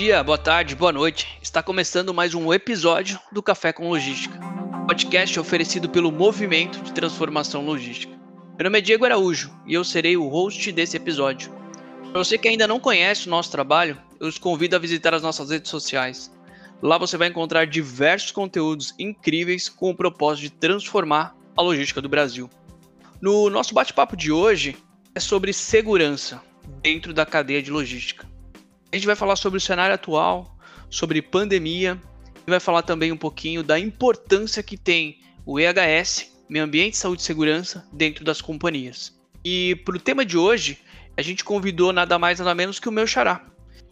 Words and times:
dia, 0.00 0.24
boa 0.24 0.38
tarde, 0.38 0.74
boa 0.74 0.90
noite. 0.90 1.28
Está 1.42 1.62
começando 1.62 2.14
mais 2.14 2.34
um 2.34 2.54
episódio 2.54 3.20
do 3.30 3.42
Café 3.42 3.70
com 3.70 3.90
Logística, 3.90 4.40
podcast 4.86 5.38
oferecido 5.38 5.90
pelo 5.90 6.10
Movimento 6.10 6.80
de 6.80 6.90
Transformação 6.94 7.66
Logística. 7.66 8.18
Meu 8.56 8.64
nome 8.64 8.78
é 8.78 8.80
Diego 8.80 9.04
Araújo 9.04 9.54
e 9.66 9.74
eu 9.74 9.84
serei 9.84 10.16
o 10.16 10.26
host 10.26 10.72
desse 10.72 10.96
episódio. 10.96 11.52
Para 12.12 12.24
você 12.24 12.38
que 12.38 12.48
ainda 12.48 12.66
não 12.66 12.80
conhece 12.80 13.26
o 13.26 13.30
nosso 13.30 13.50
trabalho, 13.50 14.00
eu 14.18 14.26
os 14.26 14.38
convido 14.38 14.74
a 14.74 14.78
visitar 14.78 15.12
as 15.12 15.20
nossas 15.20 15.50
redes 15.50 15.70
sociais. 15.70 16.32
Lá 16.80 16.96
você 16.96 17.18
vai 17.18 17.28
encontrar 17.28 17.66
diversos 17.66 18.30
conteúdos 18.30 18.94
incríveis 18.98 19.68
com 19.68 19.90
o 19.90 19.94
propósito 19.94 20.44
de 20.44 20.50
transformar 20.52 21.36
a 21.54 21.60
logística 21.60 22.00
do 22.00 22.08
Brasil. 22.08 22.48
No 23.20 23.50
nosso 23.50 23.74
bate-papo 23.74 24.16
de 24.16 24.32
hoje 24.32 24.78
é 25.14 25.20
sobre 25.20 25.52
segurança 25.52 26.40
dentro 26.80 27.12
da 27.12 27.26
cadeia 27.26 27.62
de 27.62 27.70
logística. 27.70 28.30
A 28.92 28.96
gente 28.96 29.06
vai 29.06 29.14
falar 29.14 29.36
sobre 29.36 29.58
o 29.58 29.60
cenário 29.60 29.94
atual, 29.94 30.56
sobre 30.88 31.22
pandemia 31.22 32.00
e 32.46 32.50
vai 32.50 32.58
falar 32.58 32.82
também 32.82 33.12
um 33.12 33.16
pouquinho 33.16 33.62
da 33.62 33.78
importância 33.78 34.62
que 34.62 34.76
tem 34.76 35.20
o 35.46 35.60
EHS, 35.60 36.32
Meio 36.48 36.64
Ambiente, 36.64 36.96
Saúde 36.96 37.22
e 37.22 37.24
Segurança, 37.24 37.86
dentro 37.92 38.24
das 38.24 38.40
companhias. 38.40 39.16
E 39.44 39.76
para 39.84 39.96
o 39.96 40.00
tema 40.00 40.24
de 40.24 40.36
hoje, 40.36 40.78
a 41.16 41.22
gente 41.22 41.44
convidou 41.44 41.92
nada 41.92 42.18
mais 42.18 42.40
nada 42.40 42.52
menos 42.52 42.80
que 42.80 42.88
o 42.88 42.92
meu 42.92 43.06
xará, 43.06 43.46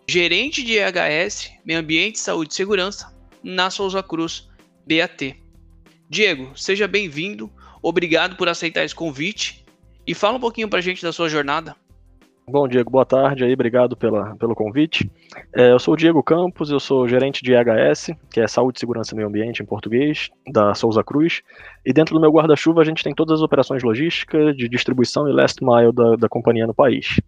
gerente 0.09 0.65
de 0.65 0.75
EHS, 0.75 1.53
Meio 1.65 1.79
Ambiente, 1.79 2.19
Saúde 2.19 2.53
e 2.53 2.57
Segurança, 2.57 3.17
na 3.41 3.71
Souza 3.71 4.03
Cruz, 4.03 4.49
BAT. 4.85 5.37
Diego, 6.11 6.51
seja 6.57 6.89
bem-vindo, 6.89 7.53
obrigado 7.81 8.37
por 8.37 8.49
aceitar 8.49 8.85
esse 8.85 8.95
convite 8.95 9.65
e 10.05 10.13
fala 10.13 10.39
um 10.39 10.41
pouquinho 10.41 10.69
para 10.69 10.81
a 10.81 10.83
gente 10.83 11.03
da 11.03 11.13
sua 11.13 11.29
jornada. 11.29 11.77
Bom, 12.51 12.67
Diego, 12.67 12.91
boa 12.91 13.05
tarde 13.05 13.45
aí, 13.45 13.53
obrigado 13.53 13.95
pela, 13.95 14.35
pelo 14.37 14.55
convite. 14.55 15.11
É, 15.55 15.71
eu 15.71 15.79
sou 15.79 15.93
o 15.93 15.97
Diego 15.99 16.23
Campos, 16.23 16.71
eu 16.71 16.81
sou 16.81 17.07
gerente 17.07 17.43
de 17.43 17.53
EHS, 17.53 18.11
que 18.31 18.41
é 18.41 18.49
Saúde, 18.49 18.81
Segurança 18.81 19.13
e 19.13 19.17
Meio 19.17 19.29
Ambiente 19.29 19.63
em 19.63 19.67
português, 19.67 20.31
da 20.51 20.73
Souza 20.73 21.05
Cruz. 21.05 21.43
E 21.85 21.93
dentro 21.93 22.15
do 22.15 22.21
meu 22.21 22.31
guarda-chuva 22.31 22.81
a 22.81 22.85
gente 22.85 23.05
tem 23.05 23.15
todas 23.15 23.41
as 23.41 23.43
operações 23.43 23.83
logísticas, 23.83 24.57
de 24.57 24.67
distribuição 24.67 25.29
e 25.29 25.33
last 25.33 25.63
mile 25.63 25.93
da, 25.93 26.17
da 26.17 26.29
companhia 26.29 26.67
no 26.67 26.73
país. 26.73 27.21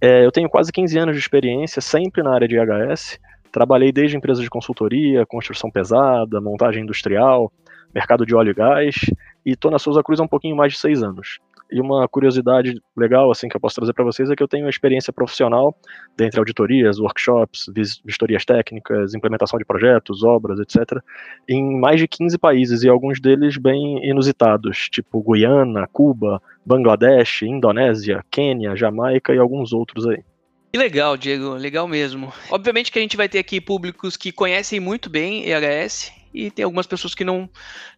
É, 0.00 0.26
eu 0.26 0.32
tenho 0.32 0.48
quase 0.50 0.72
15 0.72 0.98
anos 0.98 1.14
de 1.14 1.20
experiência, 1.20 1.80
sempre 1.80 2.20
na 2.20 2.34
área 2.34 2.48
de 2.48 2.56
EHS. 2.56 3.20
Trabalhei 3.52 3.92
desde 3.92 4.16
empresas 4.16 4.42
de 4.42 4.50
consultoria, 4.50 5.24
construção 5.24 5.70
pesada, 5.70 6.40
montagem 6.40 6.82
industrial, 6.82 7.52
mercado 7.94 8.26
de 8.26 8.34
óleo 8.34 8.50
e 8.50 8.54
gás, 8.54 8.96
e 9.44 9.52
estou 9.52 9.70
na 9.70 9.78
Souza 9.78 10.02
Cruz 10.02 10.18
há 10.18 10.24
um 10.24 10.28
pouquinho 10.28 10.56
mais 10.56 10.72
de 10.72 10.80
seis 10.80 11.04
anos. 11.04 11.38
E 11.70 11.80
uma 11.80 12.06
curiosidade 12.08 12.80
legal 12.96 13.30
assim 13.30 13.48
que 13.48 13.56
eu 13.56 13.60
posso 13.60 13.74
trazer 13.76 13.92
para 13.92 14.04
vocês 14.04 14.30
é 14.30 14.36
que 14.36 14.42
eu 14.42 14.48
tenho 14.48 14.68
experiência 14.68 15.12
profissional 15.12 15.76
dentre 16.16 16.38
auditorias, 16.38 16.98
workshops, 16.98 17.70
vistorias 18.04 18.44
técnicas, 18.44 19.14
implementação 19.14 19.58
de 19.58 19.64
projetos, 19.64 20.22
obras, 20.22 20.58
etc., 20.60 21.00
em 21.48 21.78
mais 21.78 22.00
de 22.00 22.06
15 22.06 22.38
países 22.38 22.82
e 22.82 22.88
alguns 22.88 23.20
deles 23.20 23.56
bem 23.56 24.08
inusitados, 24.08 24.88
tipo 24.88 25.22
Guiana, 25.22 25.88
Cuba, 25.92 26.40
Bangladesh, 26.64 27.42
Indonésia, 27.42 28.24
Quênia, 28.30 28.76
Jamaica 28.76 29.34
e 29.34 29.38
alguns 29.38 29.72
outros 29.72 30.06
aí. 30.06 30.22
Que 30.72 30.78
legal, 30.78 31.16
Diego, 31.16 31.54
legal 31.54 31.88
mesmo. 31.88 32.32
Obviamente 32.50 32.92
que 32.92 32.98
a 32.98 33.02
gente 33.02 33.16
vai 33.16 33.28
ter 33.28 33.38
aqui 33.38 33.60
públicos 33.60 34.16
que 34.16 34.30
conhecem 34.30 34.78
muito 34.78 35.08
bem 35.08 35.44
EHS 35.48 36.12
e 36.36 36.50
tem 36.50 36.64
algumas 36.64 36.86
pessoas 36.86 37.14
que 37.14 37.24
não, 37.24 37.48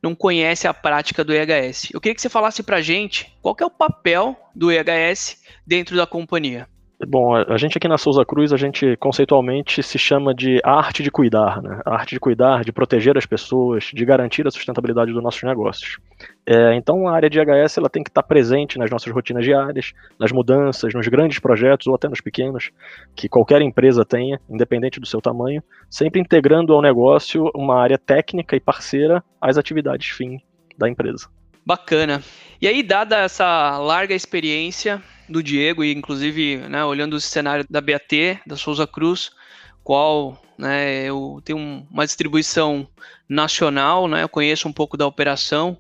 não 0.00 0.14
conhecem 0.14 0.70
a 0.70 0.72
prática 0.72 1.25
do 1.25 1.34
EHS. 1.34 1.89
Eu 1.92 2.00
queria 2.00 2.14
que 2.14 2.22
você 2.22 2.28
falasse 2.28 2.62
para 2.62 2.77
a 2.77 2.83
gente 2.83 3.36
qual 3.42 3.56
é 3.61 3.64
o 3.64 3.70
papel 3.70 4.39
do 4.55 4.70
EHS 4.70 5.42
dentro 5.67 5.97
da 5.97 6.06
companhia. 6.06 6.69
Bom, 7.06 7.36
a 7.36 7.56
gente 7.56 7.78
aqui 7.78 7.86
na 7.86 7.96
Souza 7.96 8.24
Cruz, 8.24 8.52
a 8.52 8.56
gente 8.56 8.96
conceitualmente 8.96 9.84
se 9.84 9.96
chama 9.96 10.34
de 10.34 10.60
arte 10.64 11.00
de 11.00 11.12
cuidar, 11.12 11.62
né? 11.62 11.80
A 11.86 11.94
arte 11.94 12.10
de 12.10 12.18
cuidar, 12.18 12.64
de 12.64 12.72
proteger 12.72 13.16
as 13.16 13.24
pessoas, 13.24 13.84
de 13.94 14.04
garantir 14.04 14.44
a 14.48 14.50
sustentabilidade 14.50 15.12
dos 15.12 15.22
nossos 15.22 15.41
negócios. 15.44 15.98
É, 16.44 16.75
então, 16.75 17.06
a 17.06 17.14
área 17.14 17.31
de 17.31 17.38
HS 17.38 17.78
ela 17.78 17.88
tem 17.88 18.03
que 18.03 18.10
estar 18.10 18.25
presente 18.25 18.78
nas 18.78 18.91
nossas 18.91 19.12
rotinas 19.12 19.44
diárias, 19.44 19.92
nas 20.19 20.32
mudanças, 20.32 20.92
nos 20.92 21.06
grandes 21.06 21.38
projetos 21.38 21.87
ou 21.87 21.94
até 21.94 22.08
nos 22.08 22.20
pequenos, 22.20 22.72
que 23.14 23.28
qualquer 23.28 23.62
empresa 23.62 24.04
tenha, 24.04 24.41
independente 24.50 24.98
do 24.98 25.06
seu 25.06 25.20
tamanho, 25.20 25.62
sempre 25.88 26.20
integrando 26.20 26.75
ao 26.75 26.82
negócio 26.82 27.48
uma 27.54 27.81
área 27.81 27.97
técnica 27.97 28.56
e 28.56 28.60
parceira 28.60 29.22
às 29.41 29.56
atividades 29.56 30.08
fim 30.08 30.41
da 30.76 30.88
empresa. 30.88 31.28
Bacana. 31.64 32.20
E 32.60 32.66
aí, 32.66 32.82
dada 32.82 33.19
essa 33.19 33.78
larga 33.78 34.14
experiência 34.14 35.00
do 35.28 35.43
Diego, 35.43 35.84
e 35.84 35.93
inclusive 35.93 36.56
né, 36.69 36.84
olhando 36.84 37.15
o 37.15 37.21
cenário 37.21 37.65
da 37.69 37.81
BAT, 37.81 38.41
da 38.47 38.56
Souza 38.56 38.87
Cruz, 38.87 39.31
qual 39.84 40.41
né, 40.59 41.05
eu 41.05 41.41
tenho 41.44 41.87
uma 41.91 42.06
distribuição 42.06 42.89
nacional, 43.28 44.09
né, 44.09 44.22
eu 44.22 44.28
conheço 44.28 44.69
um 44.69 44.72
pouco 44.72 44.97
da 44.97 45.06
operação. 45.06 45.78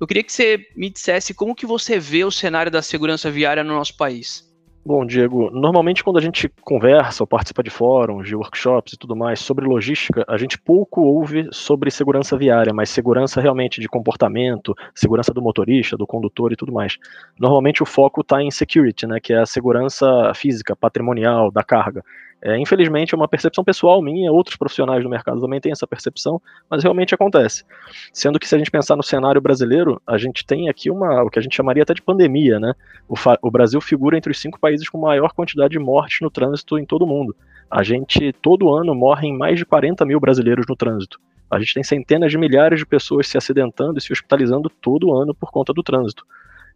Eu 0.00 0.06
queria 0.06 0.24
que 0.24 0.32
você 0.32 0.66
me 0.76 0.90
dissesse 0.90 1.32
como 1.32 1.54
que 1.54 1.64
você 1.64 1.98
vê 1.98 2.24
o 2.24 2.30
cenário 2.30 2.72
da 2.72 2.82
segurança 2.82 3.30
viária 3.30 3.62
no 3.62 3.74
nosso 3.74 3.96
país. 3.96 4.51
Bom, 4.84 5.06
Diego, 5.06 5.48
normalmente 5.52 6.02
quando 6.02 6.18
a 6.18 6.20
gente 6.20 6.48
conversa 6.60 7.22
ou 7.22 7.26
participa 7.26 7.62
de 7.62 7.70
fóruns, 7.70 8.26
de 8.26 8.34
workshops 8.34 8.94
e 8.94 8.98
tudo 8.98 9.14
mais 9.14 9.38
sobre 9.38 9.64
logística, 9.64 10.24
a 10.26 10.36
gente 10.36 10.58
pouco 10.58 11.02
ouve 11.02 11.48
sobre 11.52 11.88
segurança 11.88 12.36
viária, 12.36 12.74
mas 12.74 12.90
segurança 12.90 13.40
realmente 13.40 13.80
de 13.80 13.88
comportamento, 13.88 14.74
segurança 14.92 15.32
do 15.32 15.40
motorista, 15.40 15.96
do 15.96 16.04
condutor 16.04 16.52
e 16.52 16.56
tudo 16.56 16.72
mais. 16.72 16.98
Normalmente 17.38 17.80
o 17.80 17.86
foco 17.86 18.22
está 18.22 18.42
em 18.42 18.50
security, 18.50 19.06
né, 19.06 19.20
que 19.20 19.32
é 19.32 19.38
a 19.38 19.46
segurança 19.46 20.32
física, 20.34 20.74
patrimonial, 20.74 21.52
da 21.52 21.62
carga. 21.62 22.04
É, 22.44 22.58
infelizmente, 22.58 23.14
é 23.14 23.16
uma 23.16 23.28
percepção 23.28 23.62
pessoal 23.62 24.02
minha, 24.02 24.32
outros 24.32 24.56
profissionais 24.56 25.00
do 25.00 25.08
mercado 25.08 25.40
também 25.40 25.60
têm 25.60 25.70
essa 25.70 25.86
percepção, 25.86 26.42
mas 26.68 26.82
realmente 26.82 27.14
acontece. 27.14 27.64
Sendo 28.12 28.36
que 28.36 28.48
se 28.48 28.54
a 28.56 28.58
gente 28.58 28.70
pensar 28.70 28.96
no 28.96 29.02
cenário 29.02 29.40
brasileiro, 29.40 30.02
a 30.04 30.18
gente 30.18 30.44
tem 30.44 30.68
aqui 30.68 30.90
uma, 30.90 31.22
o 31.22 31.30
que 31.30 31.38
a 31.38 31.42
gente 31.42 31.54
chamaria 31.54 31.84
até 31.84 31.94
de 31.94 32.02
pandemia, 32.02 32.58
né? 32.58 32.74
O, 33.08 33.14
o 33.42 33.50
Brasil 33.50 33.80
figura 33.80 34.18
entre 34.18 34.32
os 34.32 34.40
cinco 34.40 34.58
países 34.58 34.88
com 34.88 34.98
maior 34.98 35.32
quantidade 35.32 35.70
de 35.70 35.78
mortes 35.78 36.20
no 36.20 36.30
trânsito 36.30 36.76
em 36.76 36.84
todo 36.84 37.02
o 37.02 37.06
mundo. 37.06 37.36
A 37.70 37.84
gente, 37.84 38.32
todo 38.42 38.74
ano, 38.74 38.92
morrem 38.92 39.38
mais 39.38 39.56
de 39.56 39.64
40 39.64 40.04
mil 40.04 40.18
brasileiros 40.18 40.66
no 40.68 40.74
trânsito. 40.74 41.20
A 41.48 41.60
gente 41.60 41.74
tem 41.74 41.84
centenas 41.84 42.32
de 42.32 42.38
milhares 42.38 42.80
de 42.80 42.86
pessoas 42.86 43.28
se 43.28 43.38
acidentando 43.38 43.98
e 43.98 44.02
se 44.02 44.12
hospitalizando 44.12 44.68
todo 44.68 45.14
ano 45.14 45.32
por 45.32 45.52
conta 45.52 45.72
do 45.72 45.82
trânsito 45.82 46.26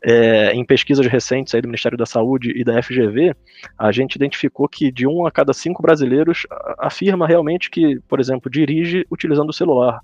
é, 0.03 0.53
em 0.53 0.65
pesquisas 0.65 1.07
recentes 1.07 1.55
aí 1.55 1.61
do 1.61 1.69
Ministério 1.69 1.99
da 1.99 2.07
Saúde 2.07 2.53
e 2.55 2.65
da 2.65 2.83
FGV, 2.83 3.35
a 3.79 3.91
gente 3.93 4.17
identificou 4.17 4.69
que 4.69 4.91
de 4.91 5.07
um 5.07 5.27
a 5.27 5.31
cada 5.31 5.53
cinco 5.53 5.83
brasileiros 5.83 6.47
afirma 6.79 7.27
realmente 7.27 7.71
que, 7.71 7.99
por 8.09 8.21
exemplo, 8.21 8.51
dirige 8.51 9.07
utilizando 9.11 9.51
o 9.51 9.55
celular. 9.55 10.01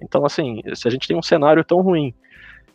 Então, 0.00 0.24
assim, 0.24 0.60
se 0.74 0.86
a 0.86 0.90
gente 0.90 1.08
tem 1.08 1.16
um 1.16 1.22
cenário 1.22 1.64
tão 1.64 1.80
ruim 1.80 2.14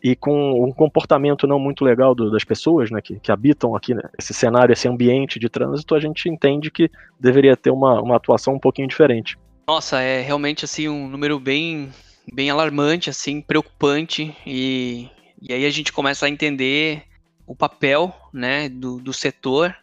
e 0.04 0.16
com 0.16 0.66
um 0.66 0.72
comportamento 0.72 1.46
não 1.46 1.60
muito 1.60 1.86
legal 1.86 2.16
do, 2.16 2.32
das 2.32 2.44
pessoas 2.44 2.90
né, 2.90 3.00
que, 3.02 3.20
que 3.20 3.32
habitam 3.32 3.76
aqui 3.76 3.94
né, 3.94 4.02
esse 4.18 4.34
cenário, 4.34 4.74
esse 4.74 4.88
ambiente 4.88 5.38
de 5.38 5.48
trânsito, 5.48 5.94
a 5.94 6.00
gente 6.00 6.28
entende 6.28 6.72
que 6.72 6.90
deveria 7.20 7.56
ter 7.56 7.70
uma, 7.70 8.02
uma 8.02 8.16
atuação 8.16 8.56
um 8.56 8.60
pouquinho 8.60 8.88
diferente. 8.88 9.38
Nossa, 9.68 10.02
é 10.02 10.22
realmente 10.22 10.66
assim 10.66 10.90
um 10.90 11.08
número 11.08 11.40
bem, 11.40 11.90
bem 12.34 12.50
alarmante, 12.50 13.10
assim, 13.10 13.42
preocupante 13.42 14.36
e 14.46 15.08
e 15.42 15.54
aí 15.54 15.66
a 15.66 15.70
gente 15.70 15.92
começa 15.92 16.26
a 16.26 16.30
entender 16.30 17.04
o 17.48 17.56
papel 17.56 18.16
né, 18.32 18.70
do, 18.70 19.00
do 19.00 19.12
setor 19.12 19.76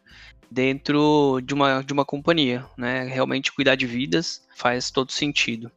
dentro 0.50 1.41
de 1.42 1.52
uma, 1.52 1.82
de 1.82 1.92
uma 1.92 2.04
companhia. 2.04 2.64
Né? 2.76 3.04
Realmente 3.04 3.52
cuidar 3.52 3.74
de 3.74 3.86
vidas 3.86 4.47
faz 4.56 4.91
todo 4.91 5.12
sentido. 5.12 5.70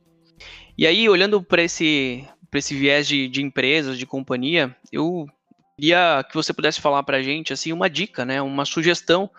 E 0.78 0.88
aí, 0.88 1.10
olhando 1.10 1.42
para 1.42 1.64
esse, 1.64 2.26
esse 2.54 2.76
viés 2.76 3.08
de, 3.08 3.28
de 3.28 3.42
empresas, 3.42 3.98
de 3.98 4.06
companhia, 4.06 4.76
eu 4.92 5.28
queria 5.76 6.24
que 6.30 6.36
você 6.36 6.54
pudesse 6.54 6.80
falar 6.80 7.04
para 7.04 7.18
a 7.18 7.22
gente 7.22 7.52
assim, 7.52 7.74
uma 7.74 7.90
dica, 7.90 8.24
né, 8.24 8.42
uma 8.42 8.66
sugestão 8.66 9.30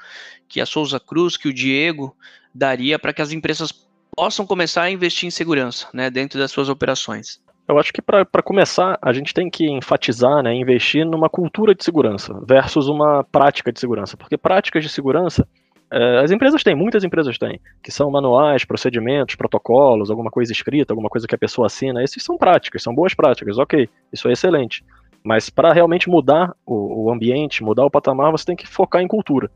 que 0.48 0.60
a 0.60 0.66
Souza 0.66 1.00
Cruz, 1.00 1.37
que 1.37 1.49
o 1.49 1.55
Diego 1.55 2.17
daria 2.55 2.99
para 2.99 3.12
que 3.12 3.22
as 3.22 3.32
empresas 3.32 3.72
possam 4.14 4.44
começar 4.44 4.82
a 4.82 4.90
investir 4.90 5.26
em 5.26 5.31
segurança 5.31 5.88
né, 5.94 6.11
dentro 6.11 6.38
das 6.38 6.50
suas 6.50 6.69
operações. 6.69 7.40
Eu 7.72 7.78
acho 7.78 7.90
que 7.90 8.02
para 8.02 8.42
começar, 8.44 8.98
a 9.00 9.12
gente 9.14 9.32
tem 9.32 9.48
que 9.48 9.66
enfatizar, 9.66 10.42
né, 10.42 10.54
investir 10.54 11.06
numa 11.06 11.28
cultura 11.28 11.74
de 11.74 11.82
segurança 11.82 12.38
versus 12.46 12.86
uma 12.86 13.24
prática 13.24 13.72
de 13.72 13.80
segurança. 13.80 14.14
Porque 14.14 14.36
práticas 14.36 14.84
de 14.84 14.90
segurança, 14.90 15.48
é, 15.90 16.19
as 16.19 16.30
empresas 16.30 16.62
têm, 16.62 16.74
muitas 16.74 17.02
empresas 17.02 17.38
têm, 17.38 17.58
que 17.82 17.90
são 17.90 18.10
manuais, 18.10 18.62
procedimentos, 18.62 19.36
protocolos, 19.36 20.10
alguma 20.10 20.30
coisa 20.30 20.52
escrita, 20.52 20.92
alguma 20.92 21.08
coisa 21.08 21.26
que 21.26 21.34
a 21.34 21.38
pessoa 21.38 21.66
assina. 21.66 22.04
Esses 22.04 22.22
são 22.22 22.36
práticas, 22.36 22.82
são 22.82 22.94
boas 22.94 23.14
práticas, 23.14 23.56
ok, 23.56 23.88
isso 24.12 24.28
é 24.28 24.32
excelente. 24.32 24.84
Mas 25.24 25.48
para 25.48 25.72
realmente 25.72 26.10
mudar 26.10 26.54
o, 26.66 27.04
o 27.04 27.10
ambiente, 27.10 27.64
mudar 27.64 27.86
o 27.86 27.90
patamar, 27.90 28.30
você 28.32 28.44
tem 28.44 28.56
que 28.56 28.69
focar 28.69 29.00
em 29.00 29.08
cultura. 29.08 29.50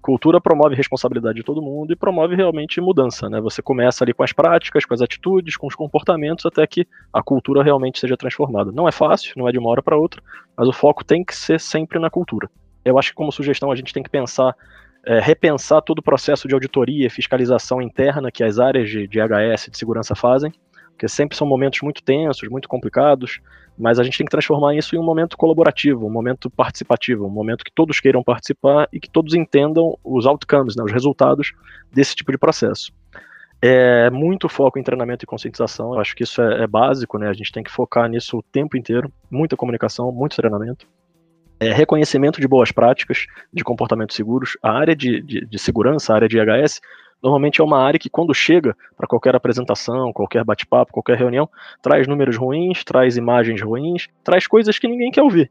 Cultura 0.00 0.40
promove 0.40 0.74
responsabilidade 0.74 1.36
de 1.36 1.44
todo 1.44 1.60
mundo 1.60 1.92
e 1.92 1.96
promove 1.96 2.34
realmente 2.34 2.80
mudança, 2.80 3.28
né? 3.28 3.40
Você 3.40 3.60
começa 3.60 4.04
ali 4.04 4.14
com 4.14 4.22
as 4.22 4.32
práticas, 4.32 4.84
com 4.84 4.94
as 4.94 5.02
atitudes, 5.02 5.56
com 5.56 5.66
os 5.66 5.74
comportamentos, 5.74 6.46
até 6.46 6.66
que 6.66 6.86
a 7.12 7.22
cultura 7.22 7.62
realmente 7.62 7.98
seja 7.98 8.16
transformada. 8.16 8.70
Não 8.72 8.88
é 8.88 8.92
fácil, 8.92 9.34
não 9.36 9.48
é 9.48 9.52
de 9.52 9.58
uma 9.58 9.68
hora 9.68 9.82
para 9.82 9.98
outra, 9.98 10.22
mas 10.56 10.68
o 10.68 10.72
foco 10.72 11.04
tem 11.04 11.24
que 11.24 11.34
ser 11.34 11.58
sempre 11.58 11.98
na 11.98 12.08
cultura. 12.08 12.48
Eu 12.84 12.98
acho 12.98 13.10
que 13.10 13.16
como 13.16 13.32
sugestão 13.32 13.70
a 13.70 13.76
gente 13.76 13.92
tem 13.92 14.02
que 14.02 14.10
pensar 14.10 14.54
é, 15.04 15.20
repensar 15.20 15.80
todo 15.80 16.00
o 16.00 16.02
processo 16.02 16.46
de 16.46 16.54
auditoria 16.54 17.06
e 17.06 17.10
fiscalização 17.10 17.80
interna 17.80 18.30
que 18.30 18.44
as 18.44 18.58
áreas 18.58 18.90
de, 18.90 19.06
de 19.06 19.18
HS, 19.18 19.70
de 19.70 19.78
segurança 19.78 20.14
fazem, 20.14 20.52
porque 20.98 21.08
sempre 21.08 21.36
são 21.36 21.46
momentos 21.46 21.80
muito 21.80 22.02
tensos, 22.02 22.48
muito 22.48 22.68
complicados, 22.68 23.40
mas 23.78 24.00
a 24.00 24.02
gente 24.02 24.18
tem 24.18 24.24
que 24.24 24.30
transformar 24.32 24.74
isso 24.74 24.96
em 24.96 24.98
um 24.98 25.04
momento 25.04 25.36
colaborativo, 25.36 26.04
um 26.04 26.10
momento 26.10 26.50
participativo, 26.50 27.24
um 27.24 27.30
momento 27.30 27.64
que 27.64 27.70
todos 27.70 28.00
queiram 28.00 28.20
participar 28.20 28.88
e 28.92 28.98
que 28.98 29.08
todos 29.08 29.32
entendam 29.34 29.96
os 30.02 30.26
outcomes, 30.26 30.74
né, 30.74 30.82
os 30.82 30.90
resultados 30.90 31.52
desse 31.92 32.16
tipo 32.16 32.32
de 32.32 32.38
processo. 32.38 32.92
É 33.62 34.10
muito 34.10 34.48
foco 34.48 34.76
em 34.76 34.82
treinamento 34.82 35.24
e 35.24 35.26
conscientização, 35.26 35.94
eu 35.94 36.00
acho 36.00 36.16
que 36.16 36.24
isso 36.24 36.42
é, 36.42 36.64
é 36.64 36.66
básico, 36.66 37.16
né? 37.16 37.28
A 37.28 37.32
gente 37.32 37.52
tem 37.52 37.62
que 37.62 37.70
focar 37.70 38.08
nisso 38.08 38.38
o 38.38 38.42
tempo 38.42 38.76
inteiro, 38.76 39.12
muita 39.30 39.56
comunicação, 39.56 40.10
muito 40.10 40.34
treinamento. 40.36 40.86
É, 41.60 41.72
reconhecimento 41.72 42.40
de 42.40 42.46
boas 42.46 42.70
práticas 42.70 43.26
de 43.52 43.64
comportamentos 43.64 44.14
seguros. 44.14 44.56
A 44.62 44.70
área 44.70 44.94
de, 44.94 45.20
de, 45.20 45.44
de 45.44 45.58
segurança, 45.58 46.12
a 46.12 46.16
área 46.16 46.28
de 46.28 46.38
IHS, 46.38 46.80
normalmente 47.22 47.60
é 47.60 47.64
uma 47.64 47.82
área 47.82 47.98
que, 47.98 48.08
quando 48.08 48.32
chega 48.32 48.76
para 48.96 49.08
qualquer 49.08 49.34
apresentação, 49.34 50.12
qualquer 50.12 50.44
bate-papo, 50.44 50.92
qualquer 50.92 51.18
reunião, 51.18 51.48
traz 51.82 52.06
números 52.06 52.36
ruins, 52.36 52.84
traz 52.84 53.16
imagens 53.16 53.60
ruins, 53.60 54.08
traz 54.22 54.46
coisas 54.46 54.78
que 54.78 54.86
ninguém 54.86 55.10
quer 55.10 55.22
ouvir. 55.22 55.50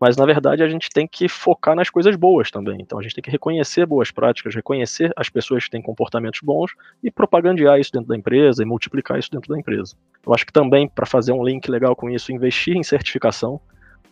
Mas, 0.00 0.16
na 0.16 0.24
verdade, 0.24 0.62
a 0.62 0.68
gente 0.68 0.88
tem 0.90 1.08
que 1.08 1.28
focar 1.28 1.74
nas 1.74 1.90
coisas 1.90 2.14
boas 2.14 2.50
também. 2.52 2.78
Então, 2.80 2.98
a 2.98 3.02
gente 3.02 3.16
tem 3.16 3.22
que 3.22 3.30
reconhecer 3.30 3.84
boas 3.84 4.12
práticas, 4.12 4.54
reconhecer 4.54 5.12
as 5.16 5.28
pessoas 5.28 5.64
que 5.64 5.70
têm 5.70 5.82
comportamentos 5.82 6.40
bons 6.40 6.70
e 7.02 7.10
propagandear 7.10 7.80
isso 7.80 7.92
dentro 7.92 8.08
da 8.08 8.16
empresa 8.16 8.62
e 8.62 8.66
multiplicar 8.66 9.18
isso 9.18 9.30
dentro 9.30 9.52
da 9.52 9.58
empresa. 9.58 9.96
Eu 10.24 10.32
acho 10.32 10.46
que 10.46 10.52
também, 10.52 10.88
para 10.88 11.04
fazer 11.04 11.32
um 11.32 11.44
link 11.44 11.68
legal 11.68 11.96
com 11.96 12.08
isso, 12.08 12.32
investir 12.32 12.76
em 12.76 12.82
certificação 12.84 13.60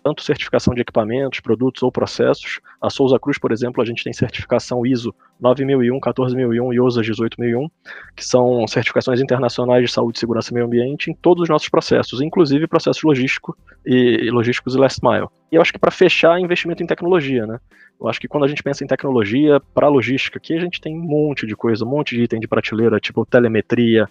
tanto 0.06 0.22
certificação 0.22 0.72
de 0.72 0.82
equipamentos, 0.82 1.40
produtos 1.40 1.82
ou 1.82 1.90
processos. 1.90 2.60
A 2.80 2.88
Souza 2.88 3.18
Cruz, 3.18 3.40
por 3.40 3.50
exemplo, 3.50 3.82
a 3.82 3.84
gente 3.84 4.04
tem 4.04 4.12
certificação 4.12 4.86
ISO 4.86 5.12
9001, 5.40 5.98
14001 5.98 6.72
e 6.72 6.80
OSA 6.80 7.02
18001, 7.02 7.68
que 8.14 8.24
são 8.24 8.64
certificações 8.68 9.20
internacionais 9.20 9.84
de 9.84 9.92
saúde, 9.92 10.20
segurança 10.20 10.52
e 10.52 10.54
meio 10.54 10.66
ambiente 10.66 11.10
em 11.10 11.14
todos 11.14 11.42
os 11.42 11.48
nossos 11.48 11.68
processos, 11.68 12.20
inclusive 12.20 12.68
processos 12.68 13.02
logístico 13.02 13.58
e, 13.84 14.30
logísticos 14.30 14.76
e 14.76 14.78
last 14.78 15.00
mile. 15.02 15.26
E 15.50 15.56
eu 15.56 15.60
acho 15.60 15.72
que 15.72 15.78
para 15.78 15.90
fechar, 15.90 16.38
investimento 16.38 16.84
em 16.84 16.86
tecnologia, 16.86 17.44
né? 17.44 17.58
Eu 17.98 18.08
acho 18.08 18.20
que 18.20 18.28
quando 18.28 18.44
a 18.44 18.48
gente 18.48 18.62
pensa 18.62 18.84
em 18.84 18.86
tecnologia 18.86 19.60
para 19.74 19.88
logística, 19.88 20.38
aqui 20.38 20.54
a 20.54 20.60
gente 20.60 20.80
tem 20.80 20.96
um 20.96 21.02
monte 21.02 21.46
de 21.46 21.56
coisa, 21.56 21.84
um 21.84 21.88
monte 21.88 22.14
de 22.14 22.22
item 22.22 22.38
de 22.38 22.46
prateleira, 22.46 23.00
tipo 23.00 23.24
telemetria, 23.24 24.08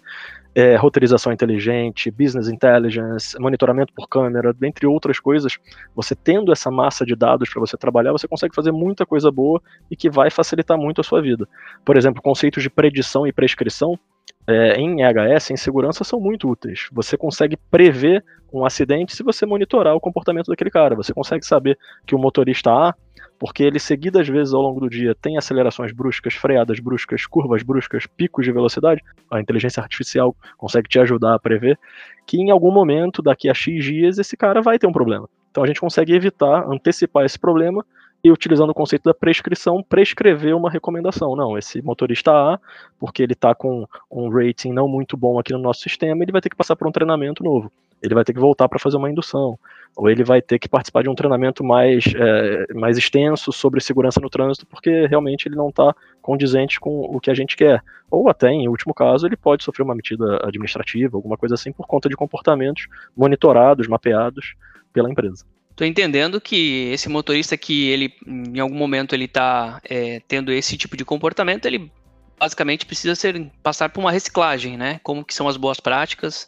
é, 0.56 0.76
roteirização 0.76 1.32
inteligente, 1.32 2.10
business 2.10 2.48
intelligence, 2.48 3.38
monitoramento 3.40 3.94
por 3.94 4.08
câmera, 4.08 4.54
dentre 4.54 4.88
outras 4.88 5.20
coisas. 5.20 5.60
Você 5.96 6.16
tendo 6.16 6.52
essa 6.52 6.72
massa 6.72 7.06
de 7.06 7.16
dados 7.16 7.50
para 7.50 7.60
você 7.60 7.78
trabalhar, 7.78 8.12
você 8.12 8.28
consegue 8.28 8.56
fazer 8.56 8.72
muita 8.72 9.06
coisa 9.06 9.30
boa 9.30 9.62
e 9.92 9.96
que 9.96 10.10
vai 10.10 10.32
facilitar 10.32 10.78
muito 10.78 11.02
a 11.02 11.04
sua 11.04 11.22
vida. 11.22 11.48
Por 11.84 11.98
exemplo, 11.98 12.22
conceitos 12.22 12.64
de 12.64 12.70
predição 12.70 13.28
e 13.28 13.34
prescrição 13.34 14.00
é, 14.48 14.76
em 14.76 15.02
EHS, 15.02 15.52
em 15.52 15.58
segurança, 15.58 16.04
são 16.04 16.20
muito 16.20 16.50
úteis. 16.50 16.88
Você 16.92 17.18
consegue 17.18 17.58
prever 17.70 18.24
um 18.54 18.66
acidente 18.66 19.16
se 19.16 19.24
você 19.24 19.46
monitorar 19.46 19.96
o 19.96 20.00
comportamento 20.00 20.48
daquele 20.48 20.70
cara. 20.70 20.96
Você 20.96 21.14
consegue 21.14 21.46
saber 21.46 21.78
que 22.06 22.16
o 22.16 22.20
motorista 22.20 22.72
A 22.72 22.96
porque 23.40 23.64
ele 23.64 23.80
seguidas 23.80 24.28
vezes 24.28 24.54
ao 24.54 24.62
longo 24.62 24.80
do 24.80 24.90
dia 24.90 25.16
tem 25.16 25.38
acelerações 25.38 25.92
bruscas, 25.92 26.34
freadas 26.34 26.80
bruscas, 26.80 27.26
curvas 27.26 27.64
bruscas, 27.64 28.06
picos 28.08 28.46
de 28.46 28.52
velocidade, 28.52 29.02
a 29.30 29.40
inteligência 29.40 29.82
artificial 29.82 30.36
consegue 30.58 30.88
te 30.88 31.00
ajudar 31.00 31.36
a 31.36 31.40
prever 31.40 31.78
que 32.26 32.38
em 32.38 32.50
algum 32.50 32.72
momento, 32.72 33.22
daqui 33.22 33.50
a 33.50 33.54
X 33.54 33.84
dias, 33.84 34.18
esse 34.18 34.36
cara 34.36 34.62
vai 34.62 34.80
ter 34.80 34.88
um 34.88 34.92
problema. 34.92 35.30
Então 35.52 35.64
a 35.64 35.68
gente 35.68 35.80
consegue 35.80 36.14
evitar, 36.14 36.68
antecipar 36.70 37.26
esse 37.26 37.40
problema 37.40 37.86
e 38.26 38.32
utilizando 38.32 38.72
o 38.72 38.74
conceito 38.74 39.04
da 39.04 39.14
prescrição, 39.14 39.84
prescrever 39.84 40.56
uma 40.56 40.68
recomendação. 40.68 41.36
Não, 41.36 41.56
esse 41.56 41.80
motorista 41.84 42.32
A, 42.32 42.60
porque 43.00 43.22
ele 43.22 43.34
está 43.34 43.54
com 43.54 43.88
um 44.10 44.30
rating 44.30 44.74
não 44.74 44.88
muito 44.88 45.16
bom 45.16 45.38
aqui 45.38 45.54
no 45.54 45.60
nosso 45.60 45.82
sistema, 45.82 46.24
ele 46.24 46.32
vai 46.32 46.42
ter 46.42 46.50
que 46.50 46.56
passar 46.56 46.76
por 46.76 46.88
um 46.88 46.92
treinamento 46.92 47.44
novo. 47.44 47.72
Ele 48.02 48.16
vai 48.16 48.24
ter 48.24 48.34
que 48.34 48.40
voltar 48.40 48.68
para 48.68 48.80
fazer 48.80 48.98
uma 48.98 49.12
indução 49.12 49.60
ou 49.96 50.10
ele 50.10 50.24
vai 50.24 50.42
ter 50.42 50.58
que 50.58 50.68
participar 50.68 51.04
de 51.04 51.10
um 51.10 51.14
treinamento 51.14 51.64
mais, 51.64 52.04
é, 52.16 52.74
mais 52.74 52.98
extenso 52.98 53.54
sobre 53.54 53.80
segurança 53.80 54.20
no 54.20 54.30
trânsito, 54.30 54.66
porque 54.66 55.06
realmente 55.06 55.48
ele 55.48 55.56
não 55.56 55.70
está 55.70 55.96
condizente 56.20 56.80
com 56.80 57.02
o 57.02 57.20
que 57.20 57.30
a 57.30 57.36
gente 57.36 57.56
quer. 57.56 57.84
Ou 58.10 58.28
até, 58.28 58.50
em 58.50 58.68
último 58.68 58.92
caso, 58.92 59.28
ele 59.28 59.38
pode 59.38 59.64
sofrer 59.64 59.84
uma 59.84 59.94
medida 59.94 60.40
administrativa, 60.44 61.16
alguma 61.16 61.38
coisa 61.38 61.54
assim, 61.54 61.72
por 61.72 61.86
conta 61.86 62.10
de 62.10 62.16
comportamentos 62.16 62.88
monitorados, 63.16 63.88
mapeados 63.88 64.56
pela 64.92 65.12
empresa. 65.12 65.46
Estou 65.76 65.86
entendendo 65.86 66.40
que 66.40 66.90
esse 66.94 67.10
motorista 67.10 67.58
que 67.58 67.90
ele, 67.90 68.14
em 68.26 68.60
algum 68.62 68.78
momento, 68.78 69.14
ele 69.14 69.26
está 69.26 69.82
é, 69.84 70.22
tendo 70.26 70.54
esse 70.54 70.78
tipo 70.78 70.96
de 70.96 71.04
comportamento, 71.04 71.66
ele 71.66 71.92
basicamente 72.40 72.86
precisa 72.86 73.14
ser 73.14 73.52
passar 73.62 73.90
por 73.90 74.00
uma 74.00 74.12
reciclagem, 74.12 74.78
né? 74.78 75.02
Como 75.04 75.26
que 75.26 75.34
são 75.34 75.50
as 75.50 75.58
boas 75.58 75.82
práticas 75.82 76.48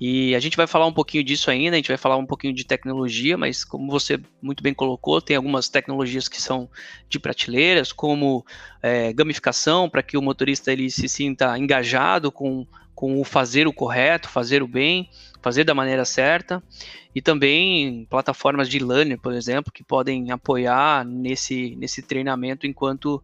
e 0.00 0.34
a 0.34 0.40
gente 0.40 0.56
vai 0.56 0.66
falar 0.66 0.86
um 0.86 0.92
pouquinho 0.92 1.22
disso 1.22 1.50
ainda, 1.50 1.76
a 1.76 1.78
gente 1.78 1.86
vai 1.86 1.96
falar 1.96 2.16
um 2.16 2.26
pouquinho 2.26 2.52
de 2.52 2.64
tecnologia, 2.64 3.36
mas 3.36 3.62
como 3.62 3.90
você 3.90 4.18
muito 4.40 4.60
bem 4.62 4.74
colocou, 4.74 5.20
tem 5.20 5.36
algumas 5.36 5.68
tecnologias 5.68 6.26
que 6.26 6.42
são 6.42 6.68
de 7.08 7.20
prateleiras, 7.20 7.92
como 7.92 8.44
é, 8.82 9.12
gamificação, 9.12 9.88
para 9.88 10.02
que 10.02 10.16
o 10.16 10.22
motorista 10.22 10.72
ele 10.72 10.90
se 10.90 11.08
sinta 11.08 11.56
engajado 11.58 12.32
com, 12.32 12.66
com 12.94 13.20
o 13.20 13.24
fazer 13.24 13.66
o 13.66 13.72
correto, 13.72 14.28
fazer 14.28 14.62
o 14.62 14.68
bem, 14.68 15.08
fazer 15.40 15.64
da 15.64 15.74
maneira 15.74 16.04
certa, 16.04 16.62
e 17.14 17.20
também 17.20 18.06
plataformas 18.08 18.68
de 18.68 18.78
learning, 18.78 19.16
por 19.16 19.32
exemplo, 19.32 19.72
que 19.72 19.82
podem 19.82 20.30
apoiar 20.30 21.04
nesse, 21.04 21.74
nesse 21.76 22.02
treinamento 22.02 22.66
enquanto 22.66 23.22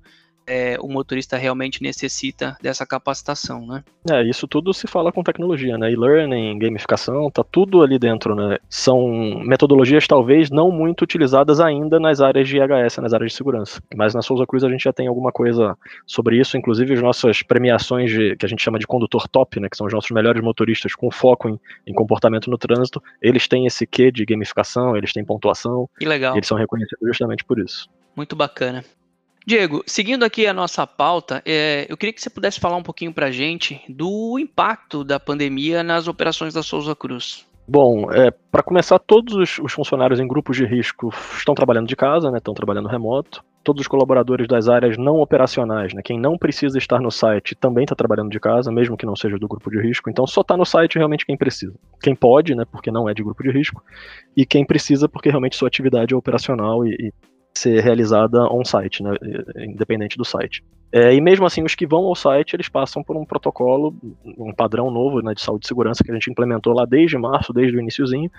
é, 0.48 0.78
o 0.80 0.88
motorista 0.88 1.36
realmente 1.36 1.82
necessita 1.82 2.56
dessa 2.62 2.86
capacitação, 2.86 3.66
né? 3.66 3.84
É, 4.10 4.22
isso 4.22 4.48
tudo 4.48 4.72
se 4.72 4.86
fala 4.86 5.12
com 5.12 5.22
tecnologia, 5.22 5.76
né? 5.76 5.92
E-learning, 5.92 6.58
gamificação, 6.58 7.30
tá 7.30 7.44
tudo 7.44 7.82
ali 7.82 7.98
dentro, 7.98 8.34
né? 8.34 8.56
São 8.68 9.08
metodologias 9.44 10.06
talvez 10.06 10.50
não 10.50 10.70
muito 10.70 11.02
utilizadas 11.02 11.60
ainda 11.60 12.00
nas 12.00 12.22
áreas 12.22 12.48
de 12.48 12.56
IHS, 12.56 12.96
nas 12.96 13.12
áreas 13.12 13.32
de 13.32 13.36
segurança. 13.36 13.82
Mas 13.94 14.14
na 14.14 14.22
Souza 14.22 14.46
Cruz 14.46 14.64
a 14.64 14.70
gente 14.70 14.84
já 14.84 14.92
tem 14.92 15.06
alguma 15.06 15.30
coisa 15.30 15.76
sobre 16.06 16.40
isso, 16.40 16.56
inclusive 16.56 16.94
as 16.94 17.02
nossas 17.02 17.42
premiações 17.42 18.10
de, 18.10 18.34
que 18.36 18.46
a 18.46 18.48
gente 18.48 18.62
chama 18.62 18.78
de 18.78 18.86
condutor 18.86 19.28
top, 19.28 19.60
né? 19.60 19.68
Que 19.68 19.76
são 19.76 19.86
os 19.86 19.92
nossos 19.92 20.10
melhores 20.10 20.42
motoristas 20.42 20.94
com 20.94 21.10
foco 21.10 21.48
em, 21.50 21.60
em 21.86 21.92
comportamento 21.92 22.50
no 22.50 22.56
trânsito. 22.56 23.02
Eles 23.20 23.46
têm 23.46 23.66
esse 23.66 23.86
quê 23.86 24.10
de 24.10 24.24
gamificação, 24.24 24.96
eles 24.96 25.12
têm 25.12 25.24
pontuação. 25.24 25.88
Que 25.98 26.06
legal. 26.06 26.34
eles 26.34 26.48
são 26.48 26.56
reconhecidos 26.56 27.06
justamente 27.06 27.44
por 27.44 27.58
isso. 27.58 27.86
Muito 28.16 28.34
bacana. 28.34 28.82
Diego, 29.48 29.82
seguindo 29.86 30.26
aqui 30.26 30.46
a 30.46 30.52
nossa 30.52 30.86
pauta, 30.86 31.42
é, 31.42 31.86
eu 31.88 31.96
queria 31.96 32.12
que 32.12 32.20
você 32.20 32.28
pudesse 32.28 32.60
falar 32.60 32.76
um 32.76 32.82
pouquinho 32.82 33.14
para 33.14 33.28
a 33.28 33.30
gente 33.30 33.80
do 33.88 34.38
impacto 34.38 35.02
da 35.02 35.18
pandemia 35.18 35.82
nas 35.82 36.06
operações 36.06 36.52
da 36.52 36.62
Souza 36.62 36.94
Cruz. 36.94 37.46
Bom, 37.66 38.12
é, 38.12 38.30
para 38.30 38.62
começar, 38.62 38.98
todos 38.98 39.34
os, 39.34 39.58
os, 39.58 39.72
funcionários 39.72 40.20
em 40.20 40.28
grupos 40.28 40.54
de 40.54 40.66
risco 40.66 41.08
estão 41.34 41.54
trabalhando 41.54 41.88
de 41.88 41.96
casa, 41.96 42.30
né, 42.30 42.36
estão 42.36 42.52
trabalhando 42.52 42.90
remoto. 42.90 43.42
Todos 43.64 43.80
os 43.80 43.88
colaboradores 43.88 44.46
das 44.46 44.68
áreas 44.68 44.98
não 44.98 45.16
operacionais, 45.16 45.94
né, 45.94 46.02
quem 46.04 46.20
não 46.20 46.36
precisa 46.36 46.76
estar 46.76 47.00
no 47.00 47.10
site, 47.10 47.54
também 47.54 47.84
está 47.84 47.94
trabalhando 47.94 48.28
de 48.28 48.38
casa, 48.38 48.70
mesmo 48.70 48.98
que 48.98 49.06
não 49.06 49.16
seja 49.16 49.38
do 49.38 49.48
grupo 49.48 49.70
de 49.70 49.80
risco. 49.80 50.10
Então, 50.10 50.26
só 50.26 50.42
está 50.42 50.58
no 50.58 50.66
site 50.66 50.96
realmente 50.96 51.24
quem 51.24 51.38
precisa. 51.38 51.74
Quem 52.02 52.14
pode, 52.14 52.54
né, 52.54 52.66
porque 52.70 52.90
não 52.90 53.08
é 53.08 53.14
de 53.14 53.22
grupo 53.22 53.42
de 53.42 53.50
risco, 53.50 53.82
e 54.36 54.44
quem 54.44 54.66
precisa, 54.66 55.08
porque 55.08 55.30
realmente 55.30 55.56
sua 55.56 55.68
atividade 55.68 56.12
é 56.12 56.16
operacional 56.18 56.86
e, 56.86 56.90
e 56.90 57.12
ser 57.58 57.82
realizada 57.82 58.42
on-site, 58.52 59.02
né, 59.02 59.14
independente 59.56 60.16
do 60.16 60.24
site. 60.24 60.62
É, 60.90 61.14
e 61.14 61.20
mesmo 61.20 61.44
assim, 61.44 61.62
os 61.62 61.74
que 61.74 61.86
vão 61.86 62.04
ao 62.04 62.14
site, 62.14 62.54
eles 62.56 62.68
passam 62.68 63.02
por 63.02 63.14
um 63.14 63.24
protocolo, 63.24 63.94
um 64.38 64.52
padrão 64.54 64.90
novo 64.90 65.20
né, 65.20 65.34
de 65.34 65.42
saúde 65.42 65.66
e 65.66 65.68
segurança 65.68 66.02
que 66.02 66.10
a 66.10 66.14
gente 66.14 66.30
implementou 66.30 66.72
lá 66.72 66.86
desde 66.86 67.18
março, 67.18 67.52
desde 67.52 67.76
o 67.76 67.80
iníciozinho. 67.80 68.30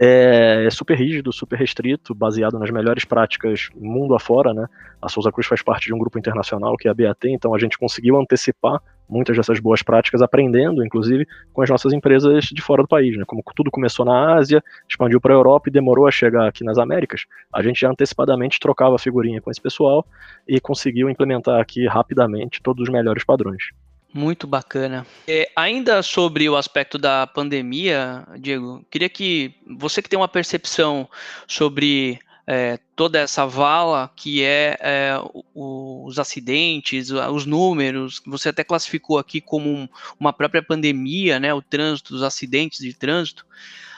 É, 0.00 0.64
é, 0.66 0.70
super 0.70 0.96
rígido, 0.96 1.30
super 1.30 1.58
restrito, 1.58 2.14
baseado 2.14 2.58
nas 2.58 2.70
melhores 2.70 3.04
práticas 3.04 3.68
mundo 3.74 4.14
afora. 4.14 4.54
Né? 4.54 4.66
A 5.00 5.10
Souza 5.10 5.30
Cruz 5.30 5.46
faz 5.46 5.62
parte 5.62 5.86
de 5.86 5.94
um 5.94 5.98
grupo 5.98 6.18
internacional 6.18 6.74
que 6.76 6.88
é 6.88 6.90
a 6.90 6.94
BAT, 6.94 7.24
então 7.26 7.54
a 7.54 7.58
gente 7.58 7.76
conseguiu 7.76 8.18
antecipar 8.18 8.80
muitas 9.08 9.36
dessas 9.36 9.60
boas 9.60 9.82
práticas, 9.82 10.22
aprendendo, 10.22 10.84
inclusive, 10.84 11.26
com 11.52 11.62
as 11.62 11.70
nossas 11.70 11.92
empresas 11.92 12.44
de 12.44 12.62
fora 12.62 12.82
do 12.82 12.88
país. 12.88 13.16
Né? 13.16 13.24
Como 13.26 13.42
tudo 13.54 13.70
começou 13.70 14.04
na 14.04 14.34
Ásia, 14.34 14.62
expandiu 14.88 15.20
para 15.20 15.32
a 15.32 15.36
Europa 15.36 15.68
e 15.68 15.72
demorou 15.72 16.06
a 16.06 16.10
chegar 16.10 16.48
aqui 16.48 16.64
nas 16.64 16.78
Américas, 16.78 17.26
a 17.52 17.62
gente 17.62 17.80
já 17.80 17.90
antecipadamente 17.90 18.58
trocava 18.60 18.98
figurinha 18.98 19.40
com 19.40 19.50
esse 19.50 19.60
pessoal 19.60 20.06
e 20.46 20.60
conseguiu 20.60 21.08
implementar 21.08 21.60
aqui 21.60 21.86
rapidamente 21.86 22.60
todos 22.62 22.88
os 22.88 22.92
melhores 22.92 23.24
padrões. 23.24 23.70
Muito 24.12 24.46
bacana. 24.46 25.04
É, 25.26 25.50
ainda 25.56 26.00
sobre 26.00 26.48
o 26.48 26.56
aspecto 26.56 26.96
da 26.96 27.26
pandemia, 27.26 28.24
Diego, 28.38 28.84
queria 28.88 29.08
que 29.08 29.52
você 29.76 30.00
que 30.00 30.08
tem 30.08 30.16
uma 30.16 30.28
percepção 30.28 31.08
sobre 31.48 32.20
é, 32.46 32.78
toda 32.94 33.20
essa 33.20 33.46
vala 33.46 34.10
que 34.14 34.42
é, 34.42 34.76
é 34.80 35.18
o, 35.54 36.04
os 36.06 36.18
acidentes, 36.18 37.10
os 37.10 37.46
números, 37.46 38.20
você 38.26 38.50
até 38.50 38.62
classificou 38.62 39.18
aqui 39.18 39.40
como 39.40 39.70
um, 39.70 39.88
uma 40.18 40.32
própria 40.32 40.62
pandemia, 40.62 41.40
né, 41.40 41.54
o 41.54 41.62
trânsito, 41.62 42.14
os 42.14 42.22
acidentes 42.22 42.80
de 42.80 42.92
trânsito. 42.92 43.46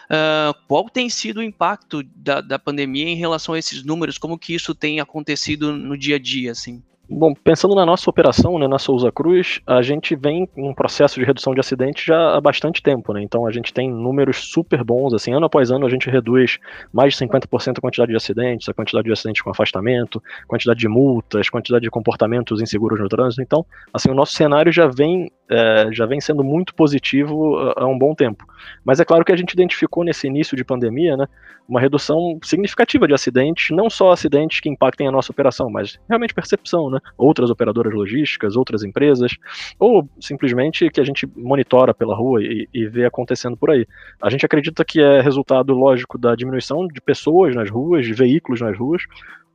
Uh, 0.07 0.55
qual 0.69 0.89
tem 0.89 1.11
sido 1.11 1.39
o 1.39 1.43
impacto 1.43 2.01
da, 2.15 2.41
da 2.41 2.59
pandemia 2.61 3.09
em 3.09 3.17
relação 3.17 3.55
a 3.55 3.59
esses 3.59 3.83
números? 3.83 4.19
Como 4.19 4.39
que 4.39 4.55
isso 4.55 4.73
tem 4.73 5.01
acontecido 5.01 5.73
no 5.73 5.99
dia 5.99 6.15
a 6.15 6.19
dia, 6.19 6.53
assim? 6.53 6.81
Bom, 7.09 7.33
pensando 7.35 7.73
na 7.77 7.87
nossa 7.87 8.11
operação, 8.11 8.59
né, 8.59 8.67
na 8.67 8.81
Souza 8.81 9.13
Cruz, 9.13 9.61
a 9.65 9.81
gente 9.81 10.17
vem 10.17 10.49
em 10.57 10.69
um 10.69 10.75
processo 10.75 11.21
de 11.21 11.25
redução 11.25 11.55
de 11.55 11.61
acidentes 11.61 12.05
já 12.05 12.37
há 12.37 12.41
bastante 12.41 12.83
tempo, 12.83 13.13
né? 13.13 13.23
Então 13.23 13.47
a 13.47 13.53
gente 13.53 13.73
tem 13.73 13.89
números 13.89 14.39
super 14.51 14.83
bons, 14.83 15.15
assim, 15.15 15.33
ano 15.33 15.47
após 15.47 15.71
ano 15.71 15.87
a 15.87 15.89
gente 15.89 16.11
reduz 16.11 16.59
mais 16.93 17.15
de 17.15 17.25
50% 17.25 17.79
a 17.79 17.81
quantidade 17.81 18.11
de 18.11 18.17
acidentes, 18.17 18.69
a 18.69 18.75
quantidade 18.75 19.07
de 19.07 19.13
acidentes 19.13 19.41
com 19.41 19.51
afastamento, 19.51 20.21
quantidade 20.49 20.81
de 20.81 20.89
multas, 20.89 21.49
quantidade 21.49 21.85
de 21.85 21.91
comportamentos 21.91 22.61
inseguros 22.61 22.99
no 22.99 23.09
trânsito. 23.09 23.41
Então, 23.41 23.65
assim, 23.95 24.11
o 24.11 24.15
nosso 24.15 24.33
cenário 24.33 24.73
já 24.73 24.89
vem, 24.89 25.31
é, 25.49 25.89
já 25.93 26.07
vem 26.07 26.21
sendo 26.21 26.43
muito 26.43 26.75
positivo 26.75 27.57
há 27.77 27.87
um 27.87 27.97
bom 27.97 28.17
tempo. 28.17 28.45
Mas 28.85 28.99
é 28.99 29.05
claro 29.05 29.25
que 29.25 29.31
a 29.31 29.37
gente 29.37 29.53
identificou 29.53 30.03
nesse 30.03 30.27
início 30.27 30.57
de 30.57 30.65
pandemia, 30.65 31.17
né, 31.17 31.27
uma 31.69 31.81
redução 31.81 32.39
significativa 32.43 33.07
de 33.07 33.15
acidentes, 33.15 33.75
não 33.75 33.91
só 33.91 34.13
acidentes 34.13 34.61
que 34.61 34.69
impactem 34.69 35.09
a 35.09 35.13
nossa 35.13 35.33
operação, 35.33 35.69
mas 35.71 35.99
realmente 36.09 36.35
percepção, 36.35 36.91
né? 36.97 37.11
Outras 37.17 37.51
operadoras 37.51 37.93
logísticas, 37.95 38.57
outras 38.57 38.83
empresas, 38.83 39.37
ou 39.79 40.09
simplesmente 40.21 40.89
que 40.91 41.01
a 41.01 41.05
gente 41.05 41.29
monitora 41.37 41.95
pela 41.95 42.15
rua 42.15 42.43
e, 42.43 42.69
e 42.73 42.87
vê 42.87 43.05
acontecendo 43.05 43.57
por 43.57 43.71
aí. 43.71 43.87
A 44.21 44.31
gente 44.31 44.45
acredita 44.45 44.85
que 44.85 45.01
é 45.01 45.21
resultado 45.21 45.73
lógico 45.75 46.19
da 46.19 46.35
diminuição 46.35 46.87
de 46.87 47.01
pessoas 47.01 47.55
nas 47.55 47.71
ruas, 47.71 48.05
de 48.07 48.13
veículos 48.13 48.61
nas 48.61 48.77
ruas, 48.77 49.03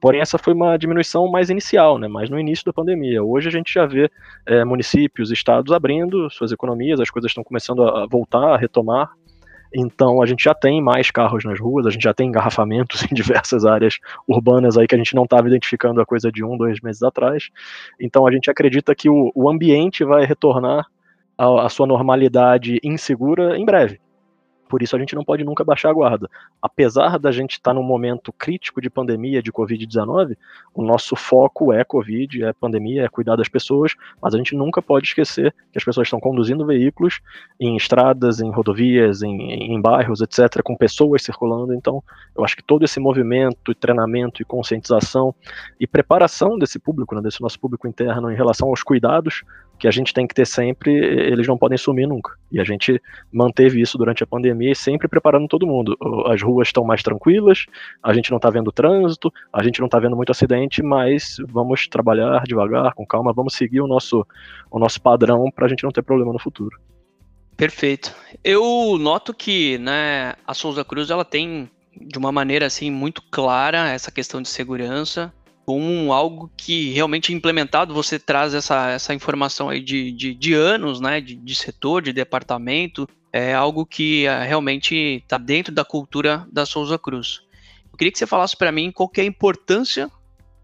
Porém, 0.01 0.19
essa 0.19 0.39
foi 0.39 0.51
uma 0.53 0.75
diminuição 0.77 1.29
mais 1.29 1.51
inicial, 1.51 1.99
né, 1.99 2.07
mais 2.07 2.27
no 2.27 2.39
início 2.39 2.65
da 2.65 2.73
pandemia. 2.73 3.23
Hoje 3.23 3.47
a 3.47 3.51
gente 3.51 3.71
já 3.71 3.85
vê 3.85 4.09
é, 4.47 4.65
municípios, 4.65 5.29
estados 5.29 5.71
abrindo 5.71 6.27
suas 6.31 6.51
economias, 6.51 6.99
as 6.99 7.11
coisas 7.11 7.29
estão 7.29 7.43
começando 7.43 7.83
a 7.83 8.07
voltar, 8.07 8.55
a 8.55 8.57
retomar. 8.57 9.11
Então 9.73 10.21
a 10.21 10.25
gente 10.25 10.43
já 10.43 10.53
tem 10.53 10.81
mais 10.81 11.11
carros 11.11 11.43
nas 11.43 11.59
ruas, 11.59 11.85
a 11.85 11.89
gente 11.89 12.03
já 12.03 12.13
tem 12.13 12.27
engarrafamentos 12.27 13.03
em 13.09 13.13
diversas 13.13 13.65
áreas 13.65 13.99
urbanas 14.27 14.77
aí 14.77 14.87
que 14.87 14.95
a 14.95 14.97
gente 14.97 15.15
não 15.15 15.23
estava 15.23 15.47
identificando 15.47 16.01
a 16.01 16.05
coisa 16.05 16.31
de 16.31 16.43
um, 16.43 16.57
dois 16.57 16.79
meses 16.81 17.01
atrás. 17.03 17.49
Então 17.99 18.27
a 18.27 18.31
gente 18.31 18.49
acredita 18.49 18.93
que 18.93 19.09
o, 19.09 19.31
o 19.33 19.49
ambiente 19.49 20.03
vai 20.03 20.25
retornar 20.25 20.85
à 21.37 21.69
sua 21.69 21.87
normalidade 21.87 22.79
insegura 22.83 23.57
em 23.57 23.65
breve. 23.65 23.99
Por 24.71 24.81
isso 24.81 24.95
a 24.95 24.99
gente 24.99 25.13
não 25.13 25.25
pode 25.25 25.43
nunca 25.43 25.65
baixar 25.65 25.89
a 25.89 25.93
guarda. 25.93 26.29
Apesar 26.61 27.19
da 27.19 27.29
gente 27.29 27.51
estar 27.51 27.71
tá 27.71 27.73
num 27.73 27.83
momento 27.83 28.31
crítico 28.31 28.79
de 28.79 28.89
pandemia 28.89 29.43
de 29.43 29.51
Covid-19, 29.51 30.37
o 30.73 30.81
nosso 30.81 31.13
foco 31.13 31.73
é 31.73 31.83
Covid, 31.83 32.45
é 32.45 32.53
pandemia, 32.53 33.03
é 33.03 33.09
cuidar 33.09 33.35
das 33.35 33.49
pessoas, 33.49 33.95
mas 34.21 34.33
a 34.33 34.37
gente 34.37 34.55
nunca 34.55 34.81
pode 34.81 35.07
esquecer 35.07 35.53
que 35.73 35.77
as 35.77 35.83
pessoas 35.83 36.07
estão 36.07 36.21
conduzindo 36.21 36.65
veículos 36.65 37.19
em 37.59 37.75
estradas, 37.75 38.39
em 38.39 38.49
rodovias, 38.49 39.21
em, 39.21 39.73
em 39.73 39.81
bairros, 39.81 40.21
etc., 40.21 40.63
com 40.63 40.73
pessoas 40.77 41.21
circulando. 41.21 41.73
Então, 41.73 42.01
eu 42.33 42.45
acho 42.45 42.55
que 42.55 42.63
todo 42.63 42.85
esse 42.85 42.97
movimento, 42.97 43.75
treinamento 43.75 44.41
e 44.41 44.45
conscientização 44.45 45.35
e 45.81 45.85
preparação 45.85 46.57
desse 46.57 46.79
público, 46.79 47.13
né, 47.13 47.21
desse 47.21 47.41
nosso 47.41 47.59
público 47.59 47.89
interno 47.89 48.31
em 48.31 48.35
relação 48.37 48.69
aos 48.69 48.81
cuidados 48.83 49.43
que 49.81 49.87
a 49.87 49.91
gente 49.91 50.13
tem 50.13 50.27
que 50.27 50.35
ter 50.35 50.45
sempre, 50.45 50.93
eles 50.93 51.47
não 51.47 51.57
podem 51.57 51.75
sumir 51.75 52.07
nunca. 52.07 52.37
E 52.51 52.61
a 52.61 52.63
gente 52.63 53.01
manteve 53.33 53.81
isso 53.81 53.97
durante 53.97 54.23
a 54.23 54.27
pandemia 54.27 54.60
e 54.61 54.75
sempre 54.75 55.07
preparando 55.07 55.47
todo 55.47 55.67
mundo. 55.67 55.97
As 56.27 56.41
ruas 56.41 56.67
estão 56.67 56.83
mais 56.83 57.01
tranquilas, 57.01 57.65
a 58.03 58.13
gente 58.13 58.29
não 58.29 58.37
está 58.37 58.49
vendo 58.49 58.71
trânsito, 58.71 59.31
a 59.51 59.63
gente 59.63 59.79
não 59.79 59.87
está 59.87 59.99
vendo 59.99 60.15
muito 60.15 60.31
acidente, 60.31 60.83
mas 60.83 61.37
vamos 61.47 61.87
trabalhar 61.87 62.43
devagar, 62.43 62.93
com 62.93 63.05
calma, 63.05 63.33
vamos 63.33 63.53
seguir 63.53 63.81
o 63.81 63.87
nosso, 63.87 64.25
o 64.69 64.79
nosso 64.79 65.01
padrão 65.01 65.49
para 65.49 65.65
a 65.65 65.69
gente 65.69 65.83
não 65.83 65.91
ter 65.91 66.01
problema 66.01 66.33
no 66.33 66.39
futuro. 66.39 66.79
Perfeito. 67.55 68.13
Eu 68.43 68.97
noto 68.99 69.33
que 69.33 69.77
né, 69.77 70.33
a 70.47 70.53
Souza 70.53 70.83
Cruz 70.83 71.09
ela 71.09 71.25
tem 71.25 71.69
de 71.99 72.17
uma 72.17 72.31
maneira 72.31 72.65
assim 72.65 72.89
muito 72.89 73.21
clara 73.29 73.89
essa 73.89 74.11
questão 74.11 74.41
de 74.41 74.47
segurança 74.47 75.33
como 75.65 76.11
algo 76.11 76.51
que 76.57 76.91
realmente 76.91 77.33
implementado, 77.33 77.93
você 77.93 78.19
traz 78.19 78.53
essa, 78.53 78.89
essa 78.89 79.13
informação 79.13 79.69
aí 79.69 79.79
de, 79.79 80.11
de, 80.11 80.33
de 80.33 80.53
anos, 80.53 80.99
né, 80.99 81.21
de, 81.21 81.35
de, 81.35 81.55
setor, 81.55 82.01
de 82.01 82.11
departamento, 82.11 83.07
é 83.31 83.53
algo 83.53 83.85
que 83.85 84.25
é, 84.25 84.43
realmente 84.43 84.95
está 84.95 85.37
dentro 85.37 85.73
da 85.73 85.85
cultura 85.85 86.45
da 86.51 86.65
Souza 86.65 86.97
Cruz. 86.97 87.41
Eu 87.91 87.97
queria 87.97 88.11
que 88.11 88.17
você 88.17 88.27
falasse 88.27 88.55
para 88.55 88.71
mim 88.71 88.91
qual 88.91 89.09
é 89.17 89.21
a 89.21 89.25
importância 89.25 90.09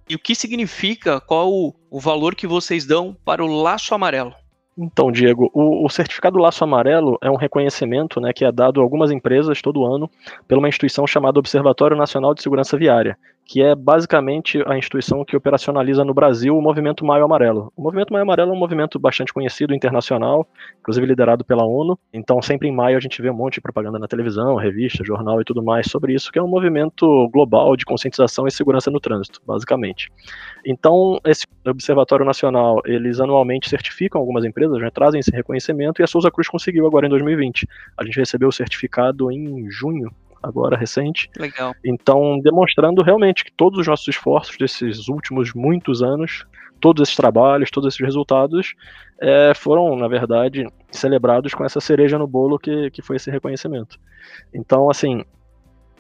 e 0.10 0.16
o 0.16 0.20
que 0.20 0.34
significa, 0.34 1.20
qual 1.20 1.52
o, 1.52 1.74
o 1.90 2.00
valor 2.00 2.36
que 2.36 2.48
vocês 2.48 2.86
dão 2.86 3.16
para 3.26 3.44
o 3.44 3.62
laço 3.62 3.94
amarelo. 3.94 4.34
Então, 4.78 5.12
Diego, 5.12 5.50
o, 5.54 5.86
o, 5.86 5.90
certificado 5.90 6.38
Laço 6.38 6.64
Amarelo 6.64 7.18
é 7.20 7.32
um 7.32 7.36
reconhecimento 7.36 8.22
né, 8.22 8.32
que 8.32 8.46
é 8.46 8.52
dado 8.52 8.80
a 8.80 8.84
algumas 8.84 9.10
empresas 9.10 9.60
todo 9.60 9.84
ano 9.84 10.08
pela 10.48 10.60
uma 10.60 10.70
instituição 10.70 11.08
chamada 11.08 11.40
Observatório 11.40 11.98
Nacional 11.98 12.36
de 12.36 12.44
Segurança 12.44 12.78
Viária, 12.78 13.18
que 13.48 13.62
é 13.62 13.74
basicamente 13.74 14.62
a 14.68 14.78
instituição 14.78 15.24
que 15.24 15.36
operacionaliza 15.36 16.04
no 16.04 16.14
Brasil 16.14 16.58
o 16.58 16.62
movimento 16.62 17.06
Maio 17.06 17.24
Amarelo. 17.24 17.72
O 17.78 17.82
movimento 17.82 18.12
Maio 18.12 18.24
Amarelo 18.24 18.52
é 18.52 18.54
um 18.54 18.60
movimento 18.60 19.00
bastante 19.00 19.34
conhecido 19.34 19.74
internacional, 19.74 20.46
inclusive 20.80 21.06
liderado 21.08 21.46
pela 21.46 21.66
ONU. 21.66 21.98
Então, 22.12 22.42
sempre 22.42 22.68
em 22.68 22.76
maio 22.76 22.98
a 22.98 23.00
gente 23.00 23.22
vê 23.22 23.30
um 23.30 23.34
monte 23.34 23.56
de 23.56 23.62
propaganda 23.62 23.98
na 23.98 24.08
televisão, 24.08 24.56
revista, 24.56 25.04
jornal 25.04 25.40
e 25.40 25.46
tudo 25.46 25.64
mais 25.64 25.90
sobre 25.90 26.14
isso, 26.14 26.30
que 26.30 26.38
é 26.38 26.44
um 26.44 26.48
movimento 26.48 27.30
global 27.30 27.78
de 27.78 27.86
conscientização 27.86 28.46
e 28.46 28.52
segurança 28.52 28.92
no 28.92 29.00
trânsito, 29.00 29.42
basicamente. 29.48 30.12
Então, 30.66 31.18
esse 31.26 31.46
Observatório 31.66 32.26
Nacional, 32.26 32.82
eles 32.86 33.20
anualmente 33.20 33.70
certificam 33.70 34.20
algumas 34.20 34.44
empresas, 34.44 34.78
né, 34.80 34.90
trazem 34.90 35.20
esse 35.20 35.32
reconhecimento 35.32 36.02
e 36.02 36.04
a 36.04 36.08
Souza 36.08 36.30
Cruz 36.30 36.50
conseguiu 36.50 36.86
agora 36.86 37.06
em 37.06 37.10
2020. 37.10 37.68
A 37.98 38.04
gente 38.04 38.20
recebeu 38.20 38.50
o 38.50 38.54
certificado 38.54 39.32
em 39.32 39.70
junho 39.70 40.12
agora 40.42 40.78
recente. 40.78 41.30
Legal. 41.38 41.74
Então, 41.84 42.40
demonstrando 42.40 43.02
realmente 43.04 43.44
que 43.44 43.52
todos 43.52 43.80
os 43.80 43.88
nossos 43.88 44.08
esforços 44.08 44.58
desses 44.58 45.08
últimos 45.08 45.54
muitos 45.54 46.02
anos, 46.02 46.46
todos 46.80 47.04
esses 47.04 47.16
trabalhos, 47.16 47.72
todos 47.72 47.94
esses 47.94 48.06
resultados, 48.06 48.74
é, 49.20 49.54
foram, 49.56 49.96
na 49.96 50.08
verdade, 50.08 50.68
celebrados 50.92 51.54
com 51.54 51.66
essa 51.66 51.80
cereja 51.80 52.18
no 52.18 52.28
bolo 52.28 52.60
que, 52.60 52.92
que 52.92 53.02
foi 53.02 53.16
esse 53.16 53.32
reconhecimento. 53.32 54.00
Então, 54.54 54.90
assim, 54.90 55.24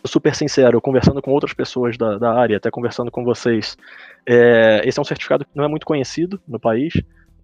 super 0.05 0.33
sincero, 0.35 0.81
conversando 0.81 1.21
com 1.21 1.31
outras 1.31 1.53
pessoas 1.53 1.97
da, 1.97 2.17
da 2.17 2.33
área, 2.33 2.57
até 2.57 2.71
conversando 2.71 3.11
com 3.11 3.23
vocês, 3.23 3.77
é, 4.25 4.81
esse 4.85 4.99
é 4.99 5.01
um 5.01 5.05
certificado 5.05 5.45
que 5.45 5.51
não 5.55 5.63
é 5.63 5.67
muito 5.67 5.85
conhecido 5.85 6.39
no 6.47 6.59
país. 6.59 6.93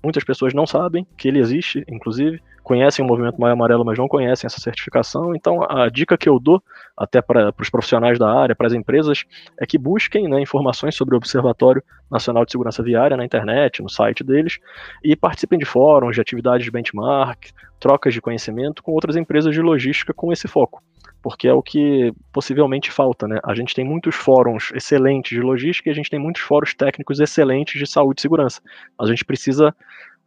Muitas 0.03 0.23
pessoas 0.23 0.53
não 0.53 0.67
sabem 0.67 1.07
que 1.17 1.27
ele 1.27 1.39
existe, 1.39 1.83
inclusive 1.87 2.41
conhecem 2.63 3.03
o 3.03 3.07
movimento 3.07 3.39
Maio 3.39 3.53
Amarelo, 3.53 3.83
mas 3.83 3.99
não 3.99 4.07
conhecem 4.07 4.47
essa 4.47 4.59
certificação. 4.59 5.35
Então, 5.35 5.63
a 5.69 5.89
dica 5.89 6.17
que 6.17 6.29
eu 6.29 6.39
dou, 6.39 6.63
até 6.95 7.21
para 7.21 7.53
os 7.59 7.69
profissionais 7.69 8.17
da 8.17 8.31
área, 8.31 8.55
para 8.55 8.67
as 8.67 8.73
empresas, 8.73 9.25
é 9.59 9.65
que 9.65 9.77
busquem 9.77 10.27
né, 10.29 10.41
informações 10.41 10.95
sobre 10.95 11.13
o 11.13 11.17
Observatório 11.17 11.83
Nacional 12.09 12.45
de 12.45 12.51
Segurança 12.51 12.81
Viária 12.81 13.17
na 13.17 13.25
internet, 13.25 13.81
no 13.81 13.89
site 13.89 14.23
deles, 14.23 14.59
e 15.03 15.15
participem 15.15 15.59
de 15.59 15.65
fóruns, 15.65 16.15
de 16.15 16.21
atividades 16.21 16.63
de 16.63 16.71
benchmark, 16.71 17.51
trocas 17.79 18.13
de 18.13 18.21
conhecimento 18.21 18.81
com 18.81 18.93
outras 18.93 19.17
empresas 19.17 19.53
de 19.53 19.61
logística 19.61 20.13
com 20.13 20.31
esse 20.31 20.47
foco. 20.47 20.81
Porque 21.23 21.47
é 21.47 21.53
o 21.53 21.63
que 21.63 22.13
possivelmente 22.33 22.91
falta, 22.91 23.27
né? 23.27 23.39
A 23.43 23.55
gente 23.55 23.73
tem 23.73 23.85
muitos 23.85 24.13
fóruns 24.13 24.71
excelentes 24.75 25.31
de 25.31 25.41
logística 25.41 25.89
e 25.89 25.91
a 25.91 25.95
gente 25.95 26.09
tem 26.09 26.19
muitos 26.19 26.41
fóruns 26.41 26.75
técnicos 26.75 27.19
excelentes 27.19 27.79
de 27.79 27.87
saúde 27.87 28.19
e 28.19 28.21
segurança. 28.21 28.61
A 28.99 29.07
gente 29.07 29.23
precisa 29.23 29.73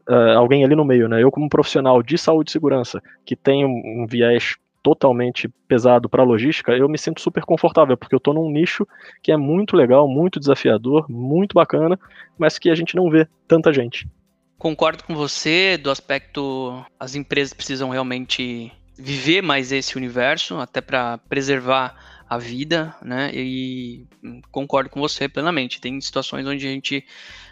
uh, 0.09 0.39
alguém 0.39 0.65
ali 0.65 0.75
no 0.75 0.87
meio, 0.87 1.07
né? 1.07 1.23
Eu 1.23 1.31
como 1.31 1.51
profissional 1.51 2.03
de 2.03 2.17
saúde 2.17 2.51
e 2.51 2.53
segurança 2.53 3.03
que 3.27 3.37
tem 3.37 3.65
um, 3.65 4.03
um 4.03 4.07
viés 4.07 4.57
totalmente 4.83 5.49
pesado 5.67 6.09
para 6.09 6.23
logística, 6.23 6.71
eu 6.71 6.89
me 6.89 6.97
sinto 6.97 7.21
super 7.21 7.45
confortável, 7.45 7.97
porque 7.97 8.15
eu 8.15 8.19
estou 8.19 8.33
num 8.33 8.49
nicho 8.49 8.87
que 9.21 9.33
é 9.33 9.37
muito 9.37 9.77
legal, 9.77 10.07
muito 10.07 10.39
desafiador, 10.39 11.11
muito 11.11 11.55
bacana, 11.55 11.99
mas 12.39 12.57
que 12.57 12.71
a 12.71 12.75
gente 12.77 12.95
não 12.95 13.11
vê 13.11 13.27
tanta 13.49 13.73
gente. 13.73 14.09
Concordo 14.57 15.03
com 15.03 15.13
você 15.13 15.77
do 15.77 15.91
aspecto 15.91 16.85
as 17.01 17.17
empresas 17.17 17.53
precisam 17.53 17.91
realmente 17.91 18.73
viver 18.99 19.43
mais 19.43 19.73
esse 19.73 19.97
universo, 19.97 20.57
até 20.57 20.81
para 20.81 21.19
preservar 21.19 21.95
a 22.29 22.39
vida, 22.39 22.95
né? 23.03 23.31
E 23.33 24.07
concordo 24.51 24.91
com 24.91 25.01
você 25.01 25.29
plenamente. 25.29 25.81
Tem 25.81 26.01
situações 26.01 26.47
onde 26.47 26.67
a 26.67 26.71
gente 26.71 27.05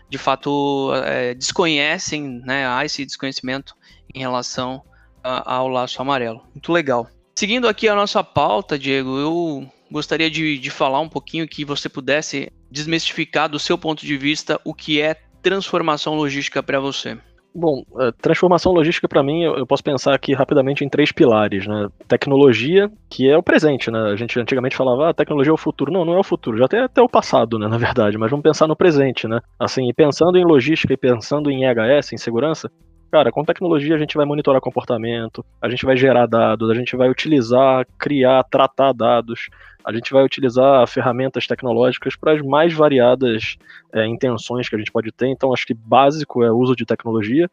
de 0.08 0.18
fato 0.18 0.92
é, 1.04 1.34
desconhecem, 1.34 2.40
né, 2.44 2.66
há 2.68 2.84
esse 2.84 3.04
desconhecimento 3.04 3.74
em 4.14 4.20
relação 4.20 4.82
a, 5.22 5.54
ao 5.54 5.68
laço 5.68 6.00
amarelo. 6.00 6.42
Muito 6.54 6.72
legal. 6.72 7.08
Seguindo 7.34 7.66
aqui 7.66 7.88
a 7.88 7.94
nossa 7.94 8.22
pauta, 8.22 8.78
Diego, 8.78 9.18
eu 9.18 9.68
gostaria 9.90 10.30
de, 10.30 10.58
de 10.58 10.70
falar 10.70 11.00
um 11.00 11.08
pouquinho 11.08 11.48
que 11.48 11.64
você 11.64 11.88
pudesse 11.88 12.50
desmistificar 12.70 13.48
do 13.48 13.58
seu 13.58 13.76
ponto 13.78 14.04
de 14.04 14.16
vista 14.16 14.60
o 14.64 14.74
que 14.74 15.00
é 15.00 15.14
transformação 15.42 16.14
logística 16.14 16.62
para 16.62 16.80
você. 16.80 17.18
Bom, 17.56 17.84
é, 18.00 18.10
transformação 18.20 18.72
logística 18.72 19.06
para 19.06 19.22
mim, 19.22 19.44
eu 19.44 19.64
posso 19.64 19.84
pensar 19.84 20.12
aqui 20.12 20.34
rapidamente 20.34 20.84
em 20.84 20.88
três 20.88 21.12
pilares, 21.12 21.68
né? 21.68 21.86
Tecnologia, 22.08 22.90
que 23.08 23.30
é 23.30 23.38
o 23.38 23.44
presente, 23.44 23.92
né? 23.92 24.10
A 24.10 24.16
gente 24.16 24.40
antigamente 24.40 24.74
falava, 24.74 25.10
ah, 25.10 25.14
tecnologia 25.14 25.52
é 25.52 25.54
o 25.54 25.56
futuro. 25.56 25.92
Não, 25.92 26.04
não 26.04 26.14
é 26.14 26.18
o 26.18 26.24
futuro, 26.24 26.58
já 26.58 26.64
até 26.64 26.80
até 26.80 27.00
o 27.00 27.08
passado, 27.08 27.56
né, 27.56 27.68
na 27.68 27.78
verdade, 27.78 28.18
mas 28.18 28.28
vamos 28.28 28.42
pensar 28.42 28.66
no 28.66 28.74
presente, 28.74 29.28
né? 29.28 29.38
Assim, 29.56 29.88
e 29.88 29.94
pensando 29.94 30.36
em 30.36 30.44
logística 30.44 30.92
e 30.92 30.96
pensando 30.96 31.48
em 31.48 31.64
EHS, 31.64 32.12
em 32.12 32.16
segurança, 32.16 32.68
Cara, 33.14 33.30
com 33.30 33.44
tecnologia 33.44 33.94
a 33.94 33.98
gente 33.98 34.16
vai 34.16 34.26
monitorar 34.26 34.60
comportamento, 34.60 35.46
a 35.62 35.68
gente 35.68 35.86
vai 35.86 35.96
gerar 35.96 36.26
dados, 36.26 36.68
a 36.68 36.74
gente 36.74 36.96
vai 36.96 37.08
utilizar, 37.08 37.86
criar, 37.96 38.42
tratar 38.42 38.92
dados, 38.92 39.48
a 39.84 39.92
gente 39.92 40.12
vai 40.12 40.24
utilizar 40.24 40.84
ferramentas 40.88 41.46
tecnológicas 41.46 42.16
para 42.16 42.32
as 42.32 42.42
mais 42.42 42.74
variadas 42.74 43.56
é, 43.92 44.04
intenções 44.04 44.68
que 44.68 44.74
a 44.74 44.78
gente 44.80 44.90
pode 44.90 45.12
ter. 45.12 45.28
Então, 45.28 45.54
acho 45.54 45.64
que 45.64 45.74
básico 45.74 46.42
é 46.42 46.50
o 46.50 46.56
uso 46.56 46.74
de 46.74 46.84
tecnologia. 46.84 47.48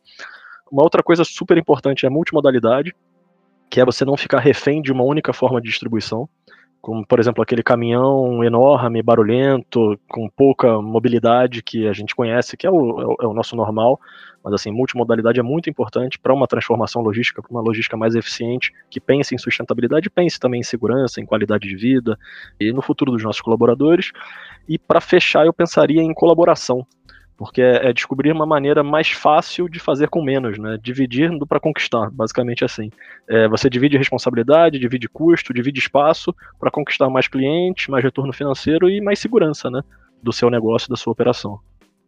Uma 0.71 0.81
outra 0.81 1.03
coisa 1.03 1.23
super 1.23 1.55
importante 1.59 2.07
é 2.07 2.09
multimodalidade, 2.09 2.95
que 3.69 3.79
é 3.79 3.85
você 3.85 4.03
não 4.03 4.17
ficar 4.17 4.39
refém 4.39 4.81
de 4.81 4.91
uma 4.91 5.03
única 5.03 5.31
forma 5.31 5.61
de 5.61 5.69
distribuição 5.69 6.27
como 6.81 7.05
por 7.05 7.19
exemplo 7.19 7.43
aquele 7.43 7.61
caminhão 7.61 8.43
enorme, 8.43 9.03
barulhento, 9.03 9.99
com 10.09 10.27
pouca 10.27 10.81
mobilidade 10.81 11.61
que 11.61 11.87
a 11.87 11.93
gente 11.93 12.15
conhece, 12.15 12.57
que 12.57 12.65
é 12.65 12.71
o, 12.71 13.01
é 13.01 13.25
o, 13.27 13.31
é 13.31 13.33
nosso 13.33 13.55
normal, 13.55 13.99
mas 14.43 14.53
assim, 14.55 14.71
multimodalidade 14.71 15.39
é 15.39 15.43
muito 15.43 15.69
importante 15.69 16.17
para 16.17 16.33
uma 16.33 16.47
transformação 16.47 17.03
logística, 17.03 17.41
para 17.41 17.51
uma 17.51 17.61
logística 17.61 17.95
mais 17.95 18.15
eficiente, 18.15 18.73
que 18.89 18.99
pense 18.99 19.35
em 19.35 19.37
sustentabilidade, 19.37 20.09
pense 20.09 20.39
também 20.39 20.61
em 20.61 20.63
segurança, 20.63 21.21
em 21.21 21.25
qualidade 21.25 21.67
de 21.67 21.75
vida 21.75 22.17
e 22.59 22.71
no 22.73 22.81
futuro 22.81 23.11
dos 23.11 23.23
nossos 23.23 23.41
colaboradores. 23.41 24.11
E 24.67 24.79
para 24.79 24.99
fechar, 24.99 25.45
eu 25.45 25.53
pensaria 25.53 26.01
em 26.01 26.13
colaboração 26.13 26.85
porque 27.41 27.59
é, 27.59 27.89
é, 27.89 27.91
descobrir 27.91 28.31
uma 28.31 28.45
maneira 28.45 28.83
mais 28.83 29.09
fácil 29.09 29.67
de 29.67 29.79
fazer 29.79 30.09
com 30.09 30.21
menos, 30.21 30.59
né? 30.59 30.77
Dividir 30.79 31.31
para 31.49 31.59
conquistar, 31.59 32.07
basicamente 32.11 32.63
assim. 32.63 32.91
É, 33.27 33.47
você 33.47 33.67
divide 33.67 33.97
responsabilidade, 33.97 34.77
divide 34.77 35.09
custo, 35.09 35.51
divide 35.51 35.79
espaço 35.79 36.35
para 36.59 36.69
conquistar 36.69 37.09
mais 37.09 37.27
clientes, 37.27 37.87
mais 37.87 38.03
retorno 38.03 38.31
financeiro 38.31 38.87
e 38.87 39.01
mais 39.01 39.17
segurança, 39.17 39.71
né? 39.71 39.81
Do 40.21 40.31
seu 40.31 40.51
negócio, 40.51 40.87
da 40.87 40.95
sua 40.95 41.13
operação. 41.13 41.59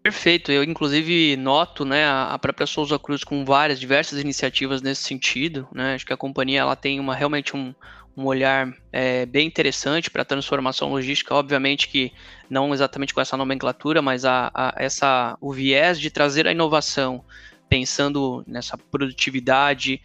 Perfeito. 0.04 0.52
Eu, 0.52 0.64
inclusive, 0.64 1.36
noto 1.36 1.84
né, 1.84 2.06
a 2.06 2.38
própria 2.38 2.68
Souza 2.68 3.00
Cruz 3.00 3.24
com 3.24 3.44
várias, 3.44 3.80
diversas 3.80 4.20
iniciativas 4.20 4.84
nesse 4.84 5.02
sentido. 5.02 5.68
Né? 5.74 5.96
Acho 5.96 6.06
que 6.06 6.14
a 6.14 6.18
companhia 6.18 6.60
ela 6.60 6.76
tem 6.76 7.00
uma, 7.00 7.16
realmente 7.16 7.58
um, 7.58 7.74
um 8.16 8.26
olhar 8.26 8.74
é, 8.92 9.26
bem 9.26 9.48
interessante 9.48 10.10
para 10.10 10.22
a 10.22 10.26
transformação 10.26 10.90
logística, 10.90 11.34
obviamente 11.34 11.88
que 11.88 12.12
não 12.50 12.74
exatamente 12.74 13.14
com 13.14 13.22
essa 13.22 13.36
nomenclatura, 13.36 14.02
mas 14.02 14.24
a, 14.24 14.52
a, 14.54 14.74
essa, 14.78 15.38
o 15.42 15.52
viés 15.52 16.00
de 16.00 16.12
trazer 16.12 16.48
a 16.48 16.52
inovação, 16.52 17.24
pensando 17.68 18.44
nessa 18.48 18.78
produtividade, 18.78 20.00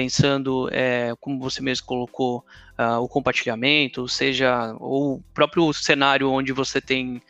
pensando, 0.00 0.66
é, 0.72 1.12
como 1.20 1.38
você 1.38 1.60
mesmo 1.60 1.86
colocou, 1.86 2.42
uh, 2.78 2.98
o 3.02 3.06
compartilhamento, 3.06 4.08
seja 4.08 4.74
o 4.80 5.20
próprio 5.34 5.70
cenário 5.74 6.30
onde 6.30 6.52
você 6.52 6.80
tem 6.80 7.20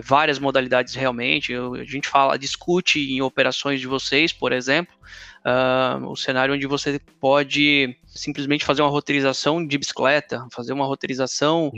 várias 0.00 0.38
modalidades 0.38 0.94
realmente. 0.94 1.52
a 1.52 1.84
gente 1.84 2.08
fala, 2.08 2.38
discute 2.38 3.00
em 3.00 3.20
operações 3.20 3.80
de 3.80 3.88
vocês, 3.88 4.32
por 4.32 4.52
exemplo, 4.52 4.94
uh, 5.44 6.06
o 6.06 6.14
cenário 6.14 6.54
onde 6.54 6.68
você 6.68 7.00
pode 7.20 7.96
simplesmente 8.06 8.64
fazer 8.64 8.82
uma 8.82 8.90
roteirização 8.90 9.66
de 9.66 9.76
bicicleta, 9.76 10.46
fazer 10.52 10.72
uma 10.72 10.86
roteirização 10.86 11.72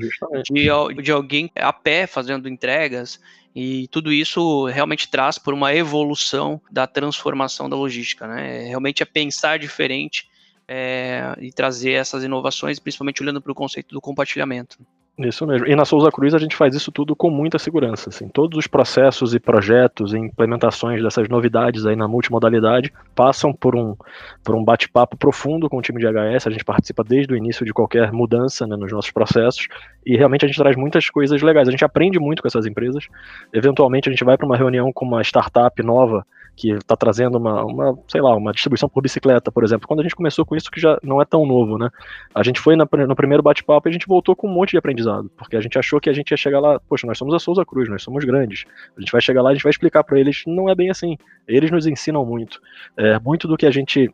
de, 0.50 0.68
de 1.02 1.12
alguém 1.12 1.50
a 1.56 1.72
pé 1.72 2.06
fazendo 2.06 2.46
entregas. 2.46 3.18
E 3.54 3.88
tudo 3.88 4.12
isso 4.12 4.66
realmente 4.66 5.08
traz 5.08 5.38
por 5.38 5.54
uma 5.54 5.74
evolução 5.74 6.60
da 6.70 6.86
transformação 6.86 7.68
da 7.68 7.76
logística, 7.76 8.26
né? 8.26 8.64
Realmente 8.64 9.02
é 9.02 9.06
pensar 9.06 9.58
diferente 9.58 10.31
é, 10.74 11.34
e 11.38 11.52
trazer 11.52 11.92
essas 11.92 12.24
inovações, 12.24 12.78
principalmente 12.78 13.22
olhando 13.22 13.42
para 13.42 13.52
o 13.52 13.54
conceito 13.54 13.92
do 13.92 14.00
compartilhamento. 14.00 14.78
Isso 15.18 15.46
mesmo. 15.46 15.66
E 15.66 15.76
na 15.76 15.84
Souza 15.84 16.10
Cruz 16.10 16.32
a 16.32 16.38
gente 16.38 16.56
faz 16.56 16.74
isso 16.74 16.90
tudo 16.90 17.14
com 17.14 17.28
muita 17.28 17.58
segurança. 17.58 18.08
Assim. 18.08 18.26
Todos 18.28 18.58
os 18.58 18.66
processos 18.66 19.34
e 19.34 19.38
projetos 19.38 20.14
e 20.14 20.16
implementações 20.16 21.02
dessas 21.02 21.28
novidades 21.28 21.84
aí 21.84 21.94
na 21.94 22.08
multimodalidade 22.08 22.90
passam 23.14 23.52
por 23.52 23.76
um, 23.76 23.94
por 24.42 24.54
um 24.54 24.64
bate-papo 24.64 25.14
profundo 25.14 25.68
com 25.68 25.76
o 25.76 25.82
time 25.82 26.00
de 26.00 26.06
HS. 26.06 26.46
A 26.46 26.50
gente 26.50 26.64
participa 26.64 27.04
desde 27.04 27.34
o 27.34 27.36
início 27.36 27.66
de 27.66 27.74
qualquer 27.74 28.10
mudança 28.10 28.66
né, 28.66 28.74
nos 28.74 28.90
nossos 28.90 29.10
processos 29.10 29.68
e 30.06 30.16
realmente 30.16 30.46
a 30.46 30.48
gente 30.48 30.56
traz 30.56 30.74
muitas 30.74 31.10
coisas 31.10 31.42
legais. 31.42 31.68
A 31.68 31.70
gente 31.70 31.84
aprende 31.84 32.18
muito 32.18 32.40
com 32.40 32.48
essas 32.48 32.64
empresas. 32.64 33.06
Eventualmente 33.52 34.08
a 34.08 34.12
gente 34.12 34.24
vai 34.24 34.38
para 34.38 34.46
uma 34.46 34.56
reunião 34.56 34.90
com 34.90 35.04
uma 35.04 35.20
startup 35.20 35.82
nova 35.82 36.26
que 36.54 36.72
está 36.72 36.96
trazendo 36.96 37.38
uma, 37.38 37.64
uma, 37.64 37.98
sei 38.08 38.20
lá, 38.20 38.34
uma 38.36 38.52
distribuição 38.52 38.88
por 38.88 39.02
bicicleta, 39.02 39.50
por 39.50 39.64
exemplo. 39.64 39.88
Quando 39.88 40.00
a 40.00 40.02
gente 40.02 40.14
começou 40.14 40.44
com 40.44 40.54
isso, 40.54 40.70
que 40.70 40.80
já 40.80 40.98
não 41.02 41.20
é 41.20 41.24
tão 41.24 41.46
novo, 41.46 41.78
né? 41.78 41.88
A 42.34 42.42
gente 42.42 42.60
foi 42.60 42.76
na, 42.76 42.86
no 43.06 43.16
primeiro 43.16 43.42
bate-papo 43.42 43.88
e 43.88 43.90
a 43.90 43.92
gente 43.92 44.06
voltou 44.06 44.36
com 44.36 44.48
um 44.48 44.52
monte 44.52 44.72
de 44.72 44.78
aprendizado, 44.78 45.30
porque 45.36 45.56
a 45.56 45.60
gente 45.60 45.78
achou 45.78 46.00
que 46.00 46.10
a 46.10 46.12
gente 46.12 46.30
ia 46.30 46.36
chegar 46.36 46.60
lá, 46.60 46.78
poxa, 46.80 47.06
nós 47.06 47.16
somos 47.16 47.34
a 47.34 47.38
Souza 47.38 47.64
Cruz, 47.64 47.88
nós 47.88 48.02
somos 48.02 48.24
grandes. 48.24 48.64
A 48.96 49.00
gente 49.00 49.10
vai 49.10 49.20
chegar 49.20 49.42
lá, 49.42 49.50
a 49.50 49.54
gente 49.54 49.62
vai 49.62 49.70
explicar 49.70 50.04
para 50.04 50.18
eles, 50.20 50.42
não 50.46 50.68
é 50.68 50.74
bem 50.74 50.90
assim. 50.90 51.16
Eles 51.48 51.70
nos 51.70 51.86
ensinam 51.86 52.24
muito. 52.24 52.60
É, 52.96 53.18
muito 53.18 53.48
do 53.48 53.56
que 53.56 53.66
a 53.66 53.70
gente 53.70 54.12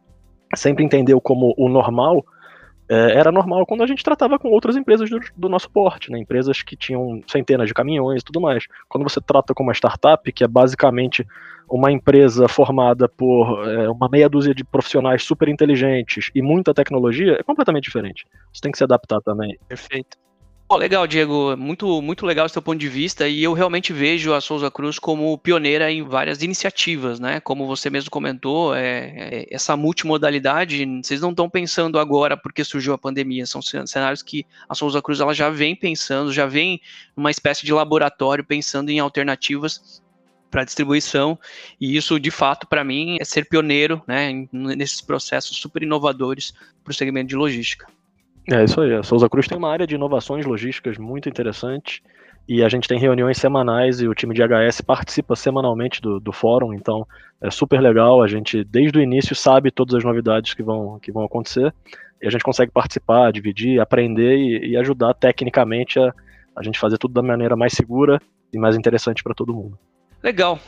sempre 0.55 0.85
entendeu 0.85 1.21
como 1.21 1.55
o 1.59 1.69
normal, 1.69 2.25
era 2.89 3.31
normal 3.31 3.67
quando 3.67 3.83
a 3.83 3.87
gente 3.87 4.03
tratava 4.03 4.39
com 4.39 4.49
outras 4.49 4.77
empresas 4.77 5.11
do, 5.11 5.21
do, 5.37 5.49
nosso 5.49 5.71
porte, 5.71 6.11
né? 6.11 6.19
empresas 6.19 6.63
que 6.63 6.77
tinham 6.77 7.23
centenas 7.27 7.69
de 7.69 7.75
caminhões 7.75 8.23
e 8.23 8.25
tudo 8.25 8.41
mais. 8.41 8.65
Quando 8.89 9.05
você 9.05 9.21
trata 9.21 9.53
com 9.55 9.63
uma 9.63 9.75
startup, 9.75 10.33
que 10.33 10.43
é 10.43 10.49
basicamente 10.49 11.27
uma 11.71 11.93
empresa 11.93 12.49
formada 12.49 13.09
por 13.09 13.69
é, 13.69 13.91
uma 13.91 14.09
meia 14.09 14.29
dúzia 14.29 14.55
de 14.55 14.65
profissionais 14.65 15.23
super 15.23 15.49
inteligentes 15.49 16.31
e 16.35 16.41
muita 16.41 16.73
tecnologia, 16.73 17.37
é 17.39 17.43
completamente 17.43 17.85
diferente. 17.85 18.27
Você 18.53 18.61
tem 18.63 18.73
que 18.73 18.79
se 18.79 18.85
adaptar 18.85 19.21
também. 19.21 19.59
Perfeito. 19.69 20.17
Legal, 20.77 21.07
Diego. 21.07 21.57
Muito, 21.57 22.03
muito 22.03 22.27
legal 22.27 22.45
o 22.45 22.49
seu 22.49 22.61
ponto 22.61 22.79
de 22.79 22.89
vista 22.89 23.27
e 23.27 23.43
eu 23.43 23.55
realmente 23.55 23.93
vejo 23.93 24.35
a 24.35 24.41
Souza 24.41 24.71
Cruz 24.71 24.99
como 24.99 25.37
pioneira 25.39 25.91
em 25.91 26.03
várias 26.03 26.43
iniciativas, 26.43 27.19
né? 27.19 27.41
Como 27.41 27.67
você 27.67 27.89
mesmo 27.89 28.11
comentou, 28.11 28.75
é, 28.75 29.13
é, 29.17 29.47
essa 29.51 29.77
multimodalidade, 29.77 30.85
vocês 31.03 31.23
não 31.23 31.31
estão 31.31 31.49
pensando 31.49 31.99
agora 31.99 32.37
porque 32.37 32.63
surgiu 32.63 32.93
a 32.93 32.99
pandemia, 32.99 33.47
são 33.47 33.63
cenários 33.63 34.23
que 34.23 34.47
a 34.69 34.75
Souza 34.75 35.01
Cruz 35.01 35.21
ela 35.21 35.33
já 35.33 35.49
vem 35.49 35.75
pensando, 35.75 36.33
já 36.33 36.47
vem 36.47 36.81
numa 37.17 37.31
espécie 37.31 37.65
de 37.65 37.73
laboratório 37.73 38.45
pensando 38.45 38.91
em 38.91 38.99
alternativas 38.99 40.03
para 40.51 40.65
distribuição 40.65 41.39
e 41.81 41.97
isso 41.97 42.21
de 42.21 42.31
fato 42.31 42.67
para 42.67 42.85
mim 42.85 43.17
é 43.21 43.25
ser 43.25 43.49
pioneiro, 43.49 44.03
né? 44.07 44.47
Nesses 44.53 45.01
processos 45.01 45.57
super 45.57 45.83
inovadores 45.83 46.53
para 46.85 46.91
o 46.91 46.95
segmento 46.95 47.29
de 47.29 47.37
logística. 47.37 47.87
É 48.51 48.65
isso 48.65 48.81
aí. 48.81 48.95
A 48.95 49.03
Souza 49.03 49.29
Cruz 49.29 49.47
tem 49.47 49.59
uma 49.59 49.71
área 49.71 49.87
de 49.87 49.95
inovações 49.95 50.47
logísticas 50.47 50.97
muito 50.97 51.29
interessante 51.29 52.03
e 52.49 52.65
a 52.65 52.69
gente 52.69 52.89
tem 52.89 52.99
reuniões 52.99 53.37
semanais 53.37 54.01
e 54.01 54.09
o 54.09 54.15
time 54.15 54.35
de 54.35 54.43
HS 54.43 54.81
participa 54.81 55.37
semanalmente 55.37 56.01
do, 56.01 56.19
do 56.19 56.33
fórum, 56.33 56.73
então 56.73 57.07
é 57.43 57.51
super 57.51 57.79
legal. 57.79 58.23
A 58.23 58.27
gente, 58.27 58.65
desde 58.65 58.99
o 58.99 59.03
início, 59.03 59.37
sabe 59.37 59.71
todas 59.71 59.95
as 59.95 60.03
novidades 60.03 60.55
que 60.55 60.63
vão, 60.63 60.99
que 60.99 61.13
vão 61.13 61.25
acontecer 61.25 61.75
e 62.23 62.27
a 62.27 62.31
gente 62.31 62.43
consegue 62.43 62.73
participar, 62.73 63.31
dividir, 63.33 63.81
aprender 63.81 64.39
e, 64.39 64.71
e 64.71 64.77
ajudar 64.79 65.13
tecnicamente 65.13 65.99
a, 65.99 66.15
a 66.57 66.63
gente 66.63 66.79
fazer 66.79 66.97
tudo 66.97 67.13
da 67.13 67.23
maneira 67.23 67.55
mais 67.55 67.75
segura 67.75 68.19
e 68.51 68.59
mais 68.59 68.77
interessante 68.77 69.23
para 69.23 69.35
todo 69.35 69.55
mundo. 69.55 69.79
Legal. 70.23 70.59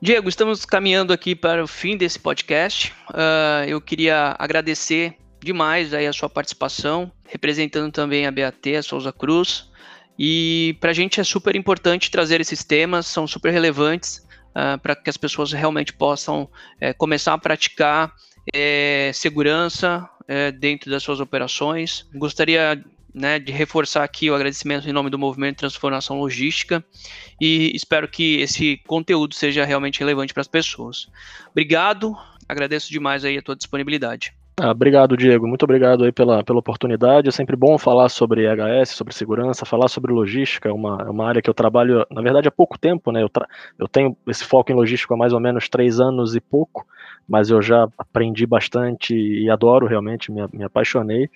Diego, 0.00 0.28
estamos 0.28 0.64
caminhando 0.64 1.12
aqui 1.12 1.34
para 1.34 1.62
o 1.62 1.66
fim 1.66 1.98
desse 1.98 2.18
podcast. 2.18 2.94
Uh, 3.10 3.68
eu 3.68 3.80
queria 3.80 4.34
agradecer 4.38 5.16
demais 5.46 5.94
aí 5.94 6.06
a 6.06 6.12
sua 6.12 6.28
participação, 6.28 7.10
representando 7.24 7.90
também 7.90 8.26
a 8.26 8.30
BAT, 8.30 8.76
a 8.76 8.82
Souza 8.82 9.12
Cruz. 9.12 9.70
E 10.18 10.76
para 10.80 10.90
a 10.90 10.94
gente 10.94 11.20
é 11.20 11.24
super 11.24 11.54
importante 11.56 12.10
trazer 12.10 12.40
esses 12.40 12.64
temas, 12.64 13.06
são 13.06 13.26
super 13.26 13.52
relevantes 13.52 14.26
uh, 14.50 14.78
para 14.80 14.96
que 14.96 15.08
as 15.08 15.16
pessoas 15.16 15.52
realmente 15.52 15.92
possam 15.92 16.48
é, 16.80 16.92
começar 16.92 17.34
a 17.34 17.38
praticar 17.38 18.12
é, 18.52 19.10
segurança 19.14 20.08
é, 20.26 20.50
dentro 20.50 20.90
das 20.90 21.02
suas 21.02 21.20
operações. 21.20 22.06
Gostaria 22.14 22.82
né, 23.14 23.38
de 23.38 23.52
reforçar 23.52 24.04
aqui 24.04 24.30
o 24.30 24.34
agradecimento 24.34 24.88
em 24.88 24.92
nome 24.92 25.10
do 25.10 25.18
Movimento 25.18 25.58
Transformação 25.58 26.18
Logística 26.18 26.84
e 27.40 27.72
espero 27.74 28.08
que 28.08 28.40
esse 28.40 28.78
conteúdo 28.86 29.34
seja 29.34 29.64
realmente 29.64 30.00
relevante 30.00 30.34
para 30.34 30.42
as 30.42 30.48
pessoas. 30.48 31.08
Obrigado, 31.50 32.14
agradeço 32.48 32.90
demais 32.90 33.24
aí 33.24 33.38
a 33.38 33.42
tua 33.42 33.56
disponibilidade. 33.56 34.34
Ah, 34.58 34.70
obrigado, 34.70 35.18
Diego. 35.18 35.46
Muito 35.46 35.64
obrigado 35.64 36.02
aí 36.04 36.10
pela, 36.10 36.42
pela 36.42 36.58
oportunidade. 36.58 37.28
É 37.28 37.30
sempre 37.30 37.54
bom 37.54 37.76
falar 37.76 38.08
sobre 38.08 38.46
HS, 38.46 38.88
sobre 38.88 39.12
segurança, 39.12 39.66
falar 39.66 39.86
sobre 39.88 40.10
logística. 40.14 40.70
É 40.70 40.72
uma, 40.72 40.96
é 41.02 41.10
uma 41.10 41.28
área 41.28 41.42
que 41.42 41.50
eu 41.50 41.52
trabalho, 41.52 42.06
na 42.10 42.22
verdade, 42.22 42.48
há 42.48 42.50
pouco 42.50 42.78
tempo, 42.78 43.12
né? 43.12 43.22
Eu, 43.22 43.30
eu 43.78 43.86
tenho 43.86 44.16
esse 44.26 44.44
foco 44.44 44.72
em 44.72 44.74
logística 44.74 45.12
há 45.12 45.16
mais 45.16 45.34
ou 45.34 45.40
menos 45.40 45.68
três 45.68 46.00
anos 46.00 46.34
e 46.34 46.40
pouco, 46.40 46.86
mas 47.28 47.50
eu 47.50 47.60
já 47.60 47.86
aprendi 47.98 48.46
bastante 48.46 49.14
e 49.14 49.50
adoro 49.50 49.86
realmente, 49.86 50.32
me, 50.32 50.40
me 50.50 50.64
apaixonei. 50.64 51.28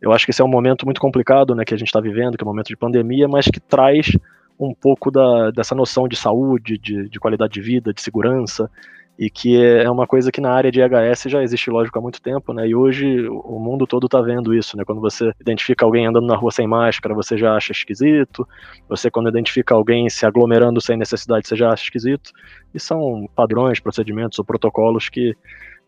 Eu 0.00 0.10
acho 0.10 0.24
que 0.24 0.30
esse 0.30 0.40
é 0.40 0.44
um 0.44 0.48
momento 0.48 0.86
muito 0.86 1.00
complicado, 1.00 1.54
né? 1.54 1.66
Que 1.66 1.74
a 1.74 1.78
gente 1.78 1.88
está 1.88 2.00
vivendo, 2.00 2.38
que 2.38 2.42
é 2.42 2.46
um 2.46 2.50
momento 2.50 2.68
de 2.68 2.76
pandemia, 2.76 3.28
mas 3.28 3.44
que 3.48 3.60
traz 3.60 4.16
um 4.58 4.72
pouco 4.72 5.10
da, 5.10 5.50
dessa 5.50 5.74
noção 5.74 6.08
de 6.08 6.16
saúde, 6.16 6.78
de, 6.78 7.06
de 7.06 7.20
qualidade 7.20 7.52
de 7.52 7.60
vida, 7.60 7.92
de 7.92 8.00
segurança 8.00 8.70
e 9.18 9.28
que 9.28 9.62
é 9.62 9.90
uma 9.90 10.06
coisa 10.06 10.32
que 10.32 10.40
na 10.40 10.50
área 10.50 10.72
de 10.72 10.80
EHS 10.80 11.24
já 11.26 11.42
existe, 11.42 11.70
lógico, 11.70 11.98
há 11.98 12.02
muito 12.02 12.20
tempo, 12.20 12.52
né? 12.52 12.66
E 12.66 12.74
hoje 12.74 13.28
o 13.28 13.58
mundo 13.58 13.86
todo 13.86 14.06
está 14.06 14.20
vendo 14.20 14.54
isso, 14.54 14.76
né? 14.76 14.84
Quando 14.84 15.00
você 15.00 15.32
identifica 15.40 15.84
alguém 15.84 16.06
andando 16.06 16.26
na 16.26 16.34
rua 16.34 16.50
sem 16.50 16.66
máscara, 16.66 17.14
você 17.14 17.36
já 17.36 17.54
acha 17.54 17.72
esquisito. 17.72 18.46
Você 18.88 19.10
quando 19.10 19.28
identifica 19.28 19.74
alguém 19.74 20.08
se 20.08 20.24
aglomerando 20.24 20.80
sem 20.80 20.96
necessidade, 20.96 21.46
você 21.46 21.56
já 21.56 21.70
acha 21.70 21.84
esquisito. 21.84 22.32
E 22.74 22.80
são 22.80 23.28
padrões, 23.34 23.80
procedimentos 23.80 24.38
ou 24.38 24.44
protocolos 24.44 25.08
que 25.08 25.36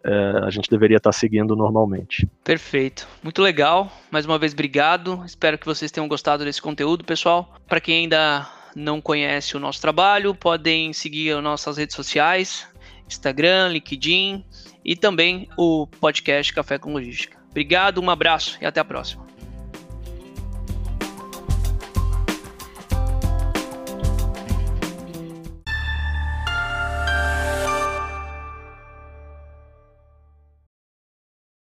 é, 0.04 0.40
a 0.44 0.50
gente 0.50 0.68
deveria 0.68 0.98
estar 0.98 1.12
seguindo 1.12 1.56
normalmente. 1.56 2.28
Perfeito. 2.44 3.08
Muito 3.22 3.40
legal. 3.40 3.90
Mais 4.10 4.26
uma 4.26 4.38
vez, 4.38 4.52
obrigado. 4.52 5.22
Espero 5.24 5.56
que 5.56 5.64
vocês 5.64 5.90
tenham 5.90 6.06
gostado 6.06 6.44
desse 6.44 6.60
conteúdo, 6.60 7.02
pessoal. 7.04 7.54
Para 7.66 7.80
quem 7.80 8.02
ainda 8.02 8.46
não 8.76 9.00
conhece 9.00 9.56
o 9.56 9.60
nosso 9.60 9.80
trabalho, 9.80 10.34
podem 10.34 10.92
seguir 10.92 11.40
nossas 11.40 11.78
redes 11.78 11.96
sociais, 11.96 12.68
Instagram, 13.08 13.68
LinkedIn 13.68 14.44
e 14.84 14.96
também 14.96 15.48
o 15.56 15.86
podcast 15.86 16.52
Café 16.52 16.78
com 16.78 16.92
Logística. 16.92 17.38
Obrigado, 17.50 18.00
um 18.00 18.10
abraço 18.10 18.58
e 18.60 18.66
até 18.66 18.80
a 18.80 18.84
próxima. 18.84 19.33